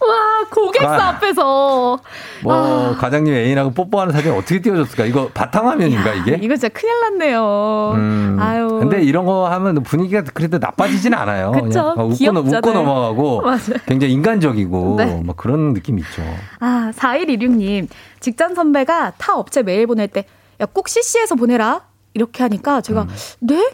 [0.00, 1.08] 와, 고객사 아.
[1.08, 1.98] 앞에서.
[2.42, 2.96] 뭐, 아.
[2.98, 5.04] 과장님 애인하고 뽀뽀하는 사진 어떻게 띄워졌을까?
[5.06, 6.38] 이거 바탕화면인가, 이게?
[6.40, 7.92] 이거 진짜 큰일 났네요.
[7.96, 8.68] 음, 아유.
[8.80, 11.52] 근데 이런 거 하면 분위기가 그래도 나빠지진 않아요.
[11.52, 11.94] 그쵸?
[11.96, 12.58] 막 웃고, 귀엽잖아요.
[12.58, 13.58] 웃고 넘어가고 맞아요.
[13.86, 15.22] 굉장히 인간적이고 네.
[15.24, 16.22] 막 그런 느낌이 있죠.
[16.60, 17.88] 아, 4126님.
[18.20, 20.24] 직장 선배가 타 업체 메일 보낼 때,
[20.60, 21.82] 야, 꼭 CC해서 보내라.
[22.14, 23.08] 이렇게 하니까 제가, 음.
[23.40, 23.70] 네?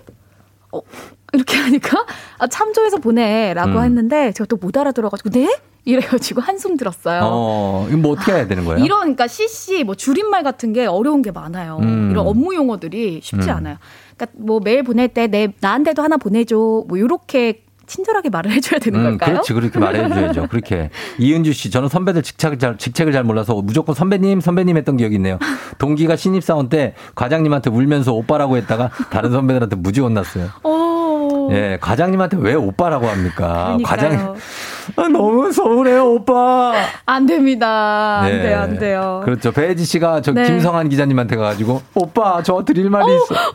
[0.72, 0.80] 어,
[1.32, 2.04] 이렇게 하니까,
[2.38, 3.84] 아, 참조해서 보내라고 음.
[3.84, 5.48] 했는데, 제가 또 못 알아들어가지고, 네?
[5.84, 7.20] 이래가지고 한숨 들었어요.
[7.24, 8.84] 어, 이거 뭐 어떻게 해야 되는 거예요?
[8.84, 11.78] 이런, 그러니까 CC, 뭐 줄임말 같은 게 어려운 게 많아요.
[11.82, 12.08] 음.
[12.10, 13.56] 이런 업무 용어들이 쉽지 음.
[13.56, 13.76] 않아요.
[14.16, 16.84] 그러니까 뭐 메일 보낼 때, 내, 나한테도 하나 보내줘.
[16.88, 19.34] 뭐, 요렇게 친절하게 말을 해줘야 되는 음, 걸까요?
[19.34, 20.46] 그렇지, 그렇게 말해줘야죠.
[20.48, 20.88] 그렇게.
[21.18, 25.38] 이은주 씨, 저는 선배들 직책을 잘, 직책을 잘 몰라서 무조건 선배님, 선배님 했던 기억이 있네요.
[25.78, 30.48] 동기가 신입사원 때 과장님한테 울면서 오빠라고 했다가 다른 선배들한테 무지 혼났어요.
[31.46, 31.52] 오.
[31.52, 33.76] 예, 과장님한테 왜 오빠라고 합니까?
[33.78, 33.82] 그러니까요.
[33.82, 34.18] 과장님.
[34.96, 36.72] 아, 너무 서운해요, 오빠.
[37.06, 38.20] 안 됩니다.
[38.20, 39.22] 안 돼요, 안 돼요.
[39.24, 39.52] 그렇죠.
[39.52, 40.44] 배지 씨가 저 네.
[40.44, 43.34] 김성한 기자님한테 가가지고 오빠 저 드릴 말이 있어.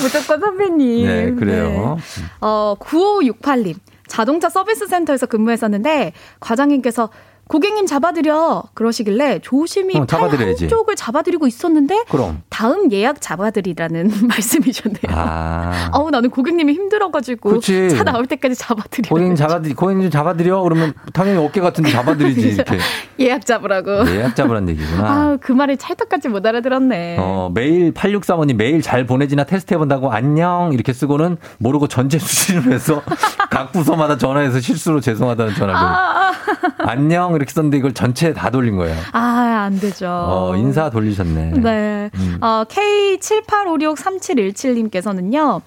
[0.00, 1.06] 무조건 선배님.
[1.06, 1.96] 네, 그래요.
[1.96, 2.24] 네.
[2.40, 3.74] 어, 9568님.
[4.06, 7.10] 자동차 서비스 센터에서 근무했었는데 과장님께서
[7.48, 10.64] 고객님 잡아드려 그러시길래 조심히 어, 팔 잡아드려야지.
[10.64, 12.42] 한쪽을 잡아드리고 있었는데 그럼.
[12.48, 15.02] 다음 예약 잡아드리라는 말씀이셨네요.
[15.10, 15.90] 아.
[15.94, 17.90] 어우 나는 고객님이 힘들어가지고 그렇지.
[17.90, 20.60] 차 나올 때까지 잡아드려 고객님 잡아드리, 고객님 좀 잡아드려?
[20.62, 22.78] 그러면 당연히 어깨 같은데 잡아드리지, 이렇게.
[23.20, 24.08] 예약 잡으라고.
[24.10, 25.04] 예약 잡으란 얘기구나.
[25.08, 27.16] 아, 그 말을 찰떡같이 못 알아들었네.
[27.20, 33.02] 어, 메일 8635님 메일 잘 보내지나 테스트 해본다고 안녕 이렇게 쓰고는 모르고 전체 수신을 해서
[33.50, 35.74] 각 부서마다 전화해서 실수로 죄송하다는 전화를.
[35.76, 36.32] 아, 아.
[36.78, 38.96] 안녕 이렇게 썼는데 이걸 전체 다 돌린 거예요.
[39.12, 40.06] 아, 안 되죠.
[40.08, 41.50] 어, 인사 돌리셨네.
[41.60, 42.10] 네.
[42.14, 42.38] 음.
[42.40, 45.60] 어, K78563717님께서는요,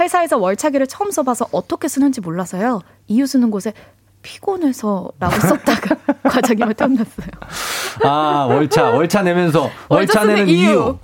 [0.00, 3.72] 회사에서 월차기를 처음 써봐서 어떻게 쓰는지 몰라서요, 이유 쓰는 곳에
[4.22, 7.28] 피곤해서 라고 썼다가 과장님한테 혼났어요.
[8.04, 10.70] 아, 월차, 월차 내면서, 월차 월차 내는 이유.
[10.70, 10.98] 이유.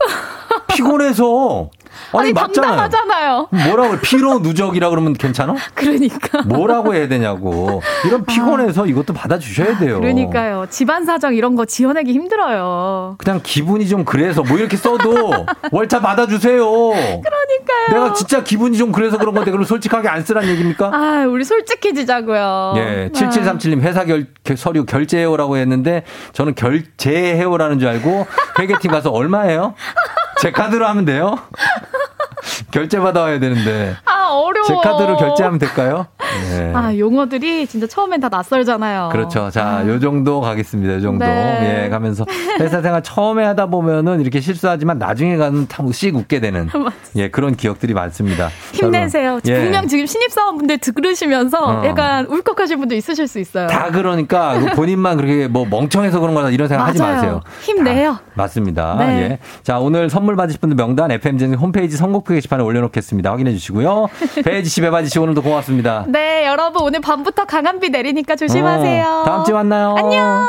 [0.69, 1.70] 피곤해서.
[2.12, 2.77] 아니, 아니, 맞잖아요.
[2.77, 3.49] 당당하잖아요.
[3.66, 5.55] 뭐라고, 피로 누적이라 그러면 괜찮아?
[5.75, 6.43] 그러니까.
[6.43, 7.83] 뭐라고 해야 되냐고.
[8.07, 10.01] 이런 피곤해서 이것도 받아주셔야 돼요.
[10.01, 10.66] 그러니까요.
[10.71, 13.16] 집안 사정 이런 거 지어내기 힘들어요.
[13.19, 15.33] 그냥 기분이 좀 그래서 뭐 이렇게 써도
[15.73, 16.65] 월차 받아주세요.
[16.65, 17.89] 그러니까요.
[17.91, 20.91] 내가 진짜 기분이 좀 그래서 그런 건데 그럼 솔직하게 안 쓰란 얘기입니까?
[20.95, 22.75] 아, 우리 솔직해지자고요.
[22.77, 23.19] 예, 아.
[23.19, 28.27] 7737님 회사 결, 결- 서류 결제해요라고 했는데 저는 결제해요라는 줄 알고
[28.59, 29.75] 회계팀 가서 얼마예요?
[30.40, 31.39] 제 카드로 하면 돼요?
[32.71, 34.66] 결제 받아 와야 되는데 아, 어려워.
[34.66, 36.07] 제 카드로 결제하면 될까요?
[36.51, 36.73] 네.
[36.75, 39.11] 아, 용어들이 진짜 처음엔 다 낯설잖아요.
[39.12, 39.51] 그렇죠.
[39.51, 40.95] 자, 요 정도 가겠습니다.
[40.95, 41.25] 요 정도.
[41.25, 41.85] 네.
[41.85, 42.25] 예, 가면서
[42.61, 46.69] 회사 생활 처음에 하다 보면은 이렇게 실수하지만 나중에 가면 탐씩 웃게 되는
[47.16, 48.49] 예, 그런 기억들이 많습니다.
[48.73, 49.41] 힘내세요.
[49.47, 49.61] 예.
[49.61, 51.85] 분명 지금 신입사원분들 들으시면서 어.
[51.87, 53.66] 약간 울컥하실 분도 있으실 수 있어요.
[53.69, 57.15] 다 그러니까 본인만 그렇게 뭐 멍청해서 그런 거다 이런 생각 하지 맞아요.
[57.15, 57.41] 마세요.
[57.62, 58.19] 힘내요.
[58.35, 58.97] 맞습니다.
[58.99, 59.05] 네.
[59.23, 59.39] 예.
[59.62, 63.31] 자, 오늘 선물 받으실 분들 명단 FM진 홈페이지 선곡표 게시판에 올려놓겠습니다.
[63.31, 64.09] 확인해 주시고요.
[64.44, 66.05] 배지 씨, 배바지 씨 오늘도 고맙습니다.
[66.09, 69.06] 네, 여러분 오늘 밤부터 강한 비 내리니까 조심하세요.
[69.06, 69.94] 어, 다음 주에 만나요.
[69.97, 70.47] 안녕.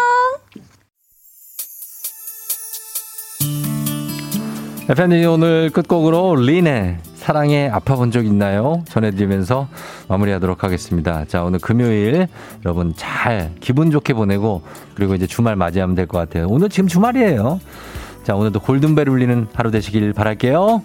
[4.88, 8.84] FM진 오늘 끝곡으로 린의 사랑에 아파본 적 있나요?
[8.88, 9.68] 전해드리면서
[10.10, 11.26] 마무리하도록 하겠습니다.
[11.28, 12.28] 자, 오늘 금요일
[12.64, 14.62] 여러분 잘 기분 좋게 보내고
[14.94, 16.46] 그리고 이제 주말 맞이하면 될 것 같아요.
[16.50, 17.60] 오늘 지금 주말이에요.
[18.24, 20.84] 자, 오늘도 골든벨 울리는 하루 되시길 바랄게요.